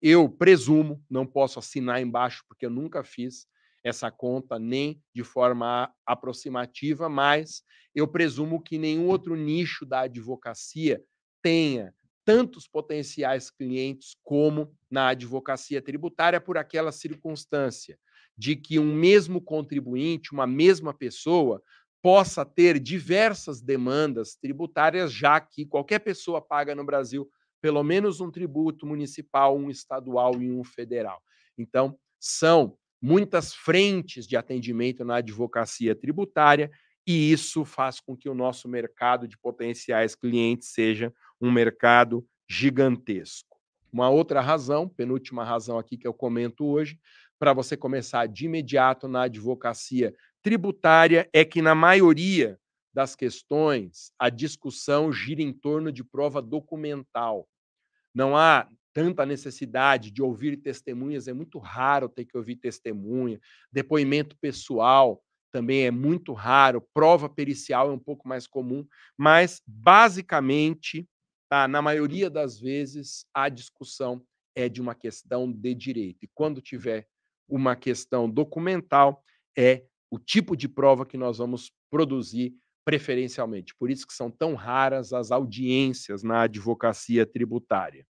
Eu 0.00 0.28
presumo, 0.28 1.02
não 1.10 1.26
posso 1.26 1.58
assinar 1.58 2.00
embaixo 2.00 2.44
porque 2.48 2.66
eu 2.66 2.70
nunca 2.70 3.02
fiz 3.02 3.46
essa 3.82 4.10
conta 4.10 4.58
nem 4.58 5.00
de 5.14 5.22
forma 5.22 5.92
aproximativa, 6.04 7.08
mas 7.08 7.62
eu 7.94 8.06
presumo 8.06 8.60
que 8.62 8.78
nenhum 8.78 9.06
outro 9.08 9.36
nicho 9.36 9.86
da 9.86 10.00
advocacia 10.00 11.02
tenha 11.42 11.94
tantos 12.24 12.66
potenciais 12.66 13.50
clientes 13.50 14.16
como 14.24 14.76
na 14.90 15.08
advocacia 15.08 15.80
tributária 15.80 16.40
por 16.40 16.58
aquela 16.58 16.90
circunstância 16.90 17.96
de 18.36 18.56
que 18.56 18.78
um 18.78 18.92
mesmo 18.92 19.40
contribuinte, 19.40 20.32
uma 20.32 20.46
mesma 20.46 20.92
pessoa, 20.92 21.62
possa 22.02 22.44
ter 22.44 22.78
diversas 22.78 23.62
demandas 23.62 24.34
tributárias, 24.36 25.12
já 25.12 25.40
que 25.40 25.64
qualquer 25.64 26.00
pessoa 26.00 26.42
paga 26.42 26.74
no 26.74 26.84
Brasil 26.84 27.30
pelo 27.66 27.82
menos 27.82 28.20
um 28.20 28.30
tributo 28.30 28.86
municipal, 28.86 29.58
um 29.58 29.68
estadual 29.68 30.40
e 30.40 30.52
um 30.52 30.62
federal. 30.62 31.20
Então, 31.58 31.98
são 32.16 32.78
muitas 33.02 33.52
frentes 33.52 34.24
de 34.24 34.36
atendimento 34.36 35.04
na 35.04 35.16
advocacia 35.16 35.92
tributária 35.92 36.70
e 37.04 37.32
isso 37.32 37.64
faz 37.64 37.98
com 37.98 38.16
que 38.16 38.28
o 38.28 38.34
nosso 38.36 38.68
mercado 38.68 39.26
de 39.26 39.36
potenciais 39.36 40.14
clientes 40.14 40.68
seja 40.68 41.12
um 41.40 41.50
mercado 41.50 42.24
gigantesco. 42.48 43.58
Uma 43.92 44.10
outra 44.10 44.40
razão, 44.40 44.88
penúltima 44.88 45.42
razão 45.42 45.76
aqui 45.76 45.98
que 45.98 46.06
eu 46.06 46.14
comento 46.14 46.64
hoje, 46.64 47.00
para 47.36 47.52
você 47.52 47.76
começar 47.76 48.28
de 48.28 48.44
imediato 48.44 49.08
na 49.08 49.22
advocacia 49.22 50.14
tributária 50.40 51.28
é 51.32 51.44
que, 51.44 51.60
na 51.60 51.74
maioria 51.74 52.60
das 52.94 53.16
questões, 53.16 54.12
a 54.16 54.30
discussão 54.30 55.12
gira 55.12 55.42
em 55.42 55.52
torno 55.52 55.90
de 55.90 56.04
prova 56.04 56.40
documental. 56.40 57.48
Não 58.16 58.34
há 58.34 58.66
tanta 58.94 59.26
necessidade 59.26 60.10
de 60.10 60.22
ouvir 60.22 60.56
testemunhas, 60.56 61.28
é 61.28 61.34
muito 61.34 61.58
raro 61.58 62.08
ter 62.08 62.24
que 62.24 62.34
ouvir 62.34 62.56
testemunha, 62.56 63.38
depoimento 63.70 64.34
pessoal 64.40 65.22
também 65.52 65.84
é 65.84 65.90
muito 65.90 66.32
raro, 66.32 66.80
prova 66.94 67.28
pericial 67.28 67.90
é 67.90 67.92
um 67.92 67.98
pouco 67.98 68.26
mais 68.26 68.46
comum, 68.46 68.86
mas 69.18 69.62
basicamente, 69.66 71.06
tá, 71.46 71.68
na 71.68 71.82
maioria 71.82 72.30
das 72.30 72.58
vezes, 72.58 73.26
a 73.34 73.50
discussão 73.50 74.24
é 74.54 74.66
de 74.66 74.80
uma 74.80 74.94
questão 74.94 75.52
de 75.52 75.74
direito. 75.74 76.24
E 76.24 76.30
quando 76.34 76.62
tiver 76.62 77.06
uma 77.46 77.76
questão 77.76 78.30
documental, 78.30 79.22
é 79.56 79.84
o 80.10 80.18
tipo 80.18 80.56
de 80.56 80.68
prova 80.68 81.04
que 81.04 81.18
nós 81.18 81.36
vamos 81.36 81.70
produzir 81.90 82.54
preferencialmente. 82.86 83.74
Por 83.74 83.90
isso 83.90 84.06
que 84.06 84.14
são 84.14 84.30
tão 84.30 84.54
raras 84.54 85.12
as 85.12 85.32
audiências 85.32 86.22
na 86.22 86.42
advocacia 86.42 87.26
tributária. 87.26 88.06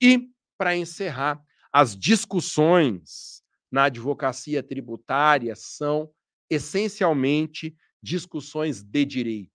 E, 0.00 0.28
para 0.58 0.76
encerrar, 0.76 1.42
as 1.72 1.96
discussões 1.96 3.42
na 3.72 3.84
advocacia 3.84 4.62
tributária 4.62 5.56
são 5.56 6.12
essencialmente 6.50 7.74
discussões 8.02 8.82
de 8.82 9.06
direito. 9.06 9.50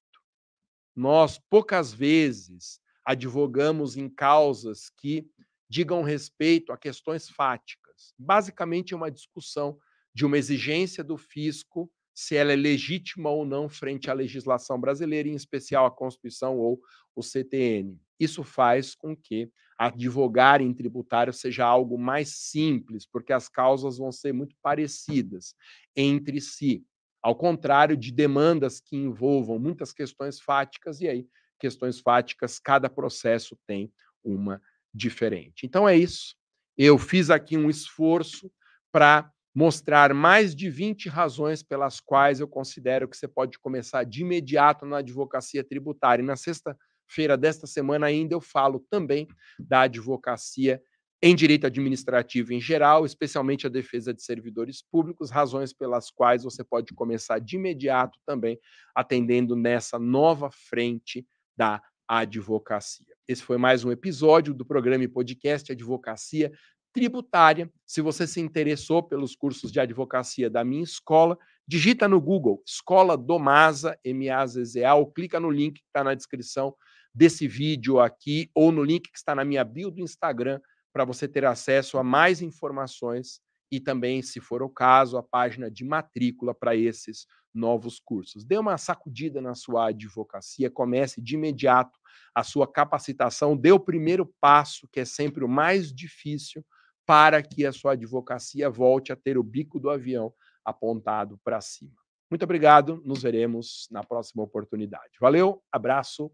Nós 0.95 1.39
poucas 1.47 1.93
vezes 1.93 2.79
advogamos 3.05 3.95
em 3.95 4.09
causas 4.09 4.89
que 4.89 5.29
digam 5.69 6.01
respeito 6.01 6.71
a 6.71 6.77
questões 6.77 7.29
fáticas. 7.29 8.15
Basicamente, 8.17 8.95
é 8.95 8.97
uma 8.97 9.11
discussão 9.11 9.77
de 10.11 10.25
uma 10.25 10.39
exigência 10.39 11.03
do 11.03 11.17
fisco, 11.17 11.91
se 12.15 12.35
ela 12.37 12.53
é 12.53 12.55
legítima 12.55 13.29
ou 13.29 13.45
não 13.45 13.67
frente 13.67 14.09
à 14.09 14.13
legislação 14.13 14.79
brasileira, 14.79 15.27
em 15.27 15.35
especial 15.35 15.85
a 15.85 15.91
Constituição 15.91 16.57
ou 16.57 16.79
o 17.13 17.21
CTN. 17.21 17.99
Isso 18.17 18.41
faz 18.41 18.95
com 18.95 19.15
que 19.15 19.51
advogar 19.77 20.61
em 20.61 20.73
tributário 20.73 21.33
seja 21.33 21.65
algo 21.65 21.97
mais 21.97 22.29
simples, 22.37 23.05
porque 23.05 23.33
as 23.33 23.49
causas 23.49 23.97
vão 23.97 24.13
ser 24.13 24.33
muito 24.33 24.55
parecidas 24.61 25.53
entre 25.93 26.39
si, 26.39 26.85
ao 27.21 27.35
contrário 27.35 27.97
de 27.97 28.13
demandas 28.13 28.79
que 28.79 28.95
envolvam 28.95 29.59
muitas 29.59 29.91
questões 29.91 30.39
fáticas, 30.39 31.01
e 31.01 31.09
aí, 31.09 31.27
questões 31.59 31.99
fáticas, 31.99 32.59
cada 32.59 32.89
processo 32.89 33.57
tem 33.67 33.91
uma 34.23 34.61
diferente. 34.93 35.65
Então 35.65 35.87
é 35.87 35.97
isso. 35.97 36.35
Eu 36.77 36.97
fiz 36.97 37.29
aqui 37.29 37.57
um 37.57 37.69
esforço 37.69 38.49
para 38.91 39.29
mostrar 39.55 40.13
mais 40.13 40.53
de 40.53 40.69
20 40.69 41.07
razões 41.07 41.63
pelas 41.63 42.01
quais 42.01 42.41
eu 42.41 42.47
considero 42.47 43.07
que 43.07 43.15
você 43.15 43.25
pode 43.27 43.57
começar 43.57 44.03
de 44.03 44.21
imediato 44.21 44.85
na 44.85 44.97
advocacia 44.97 45.63
tributária. 45.63 46.21
E 46.21 46.25
na 46.25 46.35
sexta-feira 46.35 47.37
desta 47.37 47.65
semana 47.65 48.07
ainda 48.07 48.35
eu 48.35 48.41
falo 48.41 48.85
também 48.89 49.25
da 49.57 49.81
advocacia 49.81 50.81
em 51.23 51.33
direito 51.33 51.65
administrativo 51.65 52.51
em 52.51 52.59
geral, 52.59 53.05
especialmente 53.05 53.65
a 53.65 53.69
defesa 53.69 54.13
de 54.13 54.21
servidores 54.21 54.81
públicos, 54.81 55.31
razões 55.31 55.71
pelas 55.71 56.11
quais 56.11 56.43
você 56.43 56.61
pode 56.61 56.93
começar 56.93 57.39
de 57.39 57.55
imediato 57.55 58.19
também 58.25 58.59
atendendo 58.93 59.55
nessa 59.55 59.97
nova 59.97 60.51
frente 60.51 61.25
da 61.55 61.81
advocacia. 62.07 63.15
Esse 63.27 63.41
foi 63.41 63.57
mais 63.57 63.83
um 63.83 63.91
episódio 63.91 64.53
do 64.53 64.65
programa 64.65 65.03
e 65.03 65.07
podcast 65.07 65.71
Advocacia 65.71 66.51
Tributária. 66.95 67.69
Se 67.85 67.99
você 67.99 68.25
se 68.25 68.39
interessou 68.39 69.03
pelos 69.03 69.35
cursos 69.35 69.69
de 69.69 69.81
advocacia 69.81 70.49
da 70.49 70.63
minha 70.63 70.81
escola, 70.81 71.37
digita 71.67 72.07
no 72.07 72.21
Google 72.21 72.63
Escola 72.65 73.17
do 73.17 73.37
Masa, 73.37 73.99
M-A-Z-Z-A, 74.01 74.95
ou 74.95 75.11
clica 75.11 75.37
no 75.37 75.51
link 75.51 75.81
que 75.81 75.87
está 75.87 76.05
na 76.05 76.13
descrição 76.13 76.73
desse 77.13 77.49
vídeo 77.49 77.99
aqui, 77.99 78.49
ou 78.55 78.71
no 78.71 78.81
link 78.81 79.11
que 79.11 79.17
está 79.17 79.35
na 79.35 79.43
minha 79.43 79.61
bio 79.65 79.91
do 79.91 79.99
Instagram, 79.99 80.61
para 80.93 81.03
você 81.03 81.27
ter 81.27 81.43
acesso 81.43 81.97
a 81.97 82.03
mais 82.03 82.41
informações 82.41 83.41
e 83.69 83.77
também, 83.81 84.21
se 84.21 84.39
for 84.39 84.63
o 84.63 84.69
caso, 84.69 85.17
a 85.17 85.23
página 85.23 85.69
de 85.69 85.83
matrícula 85.83 86.55
para 86.55 86.77
esses 86.77 87.27
novos 87.53 87.99
cursos. 87.99 88.45
Dê 88.45 88.57
uma 88.57 88.77
sacudida 88.77 89.41
na 89.41 89.53
sua 89.53 89.89
advocacia, 89.89 90.71
comece 90.71 91.21
de 91.21 91.35
imediato 91.35 91.99
a 92.33 92.41
sua 92.41 92.65
capacitação, 92.65 93.57
dê 93.57 93.73
o 93.73 93.79
primeiro 93.81 94.33
passo, 94.39 94.87
que 94.89 95.01
é 95.01 95.05
sempre 95.05 95.43
o 95.43 95.49
mais 95.49 95.93
difícil, 95.93 96.65
para 97.05 97.41
que 97.43 97.65
a 97.65 97.71
sua 97.71 97.93
advocacia 97.93 98.69
volte 98.69 99.11
a 99.11 99.15
ter 99.15 99.37
o 99.37 99.43
bico 99.43 99.79
do 99.79 99.89
avião 99.89 100.33
apontado 100.63 101.39
para 101.43 101.61
cima. 101.61 101.93
Muito 102.29 102.43
obrigado, 102.43 103.01
nos 103.05 103.21
veremos 103.21 103.87
na 103.91 104.03
próxima 104.03 104.43
oportunidade. 104.43 105.17
Valeu, 105.19 105.63
abraço, 105.71 106.31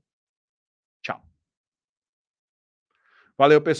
tchau. 1.03 1.21
Valeu, 3.37 3.61
pessoal. 3.61 3.79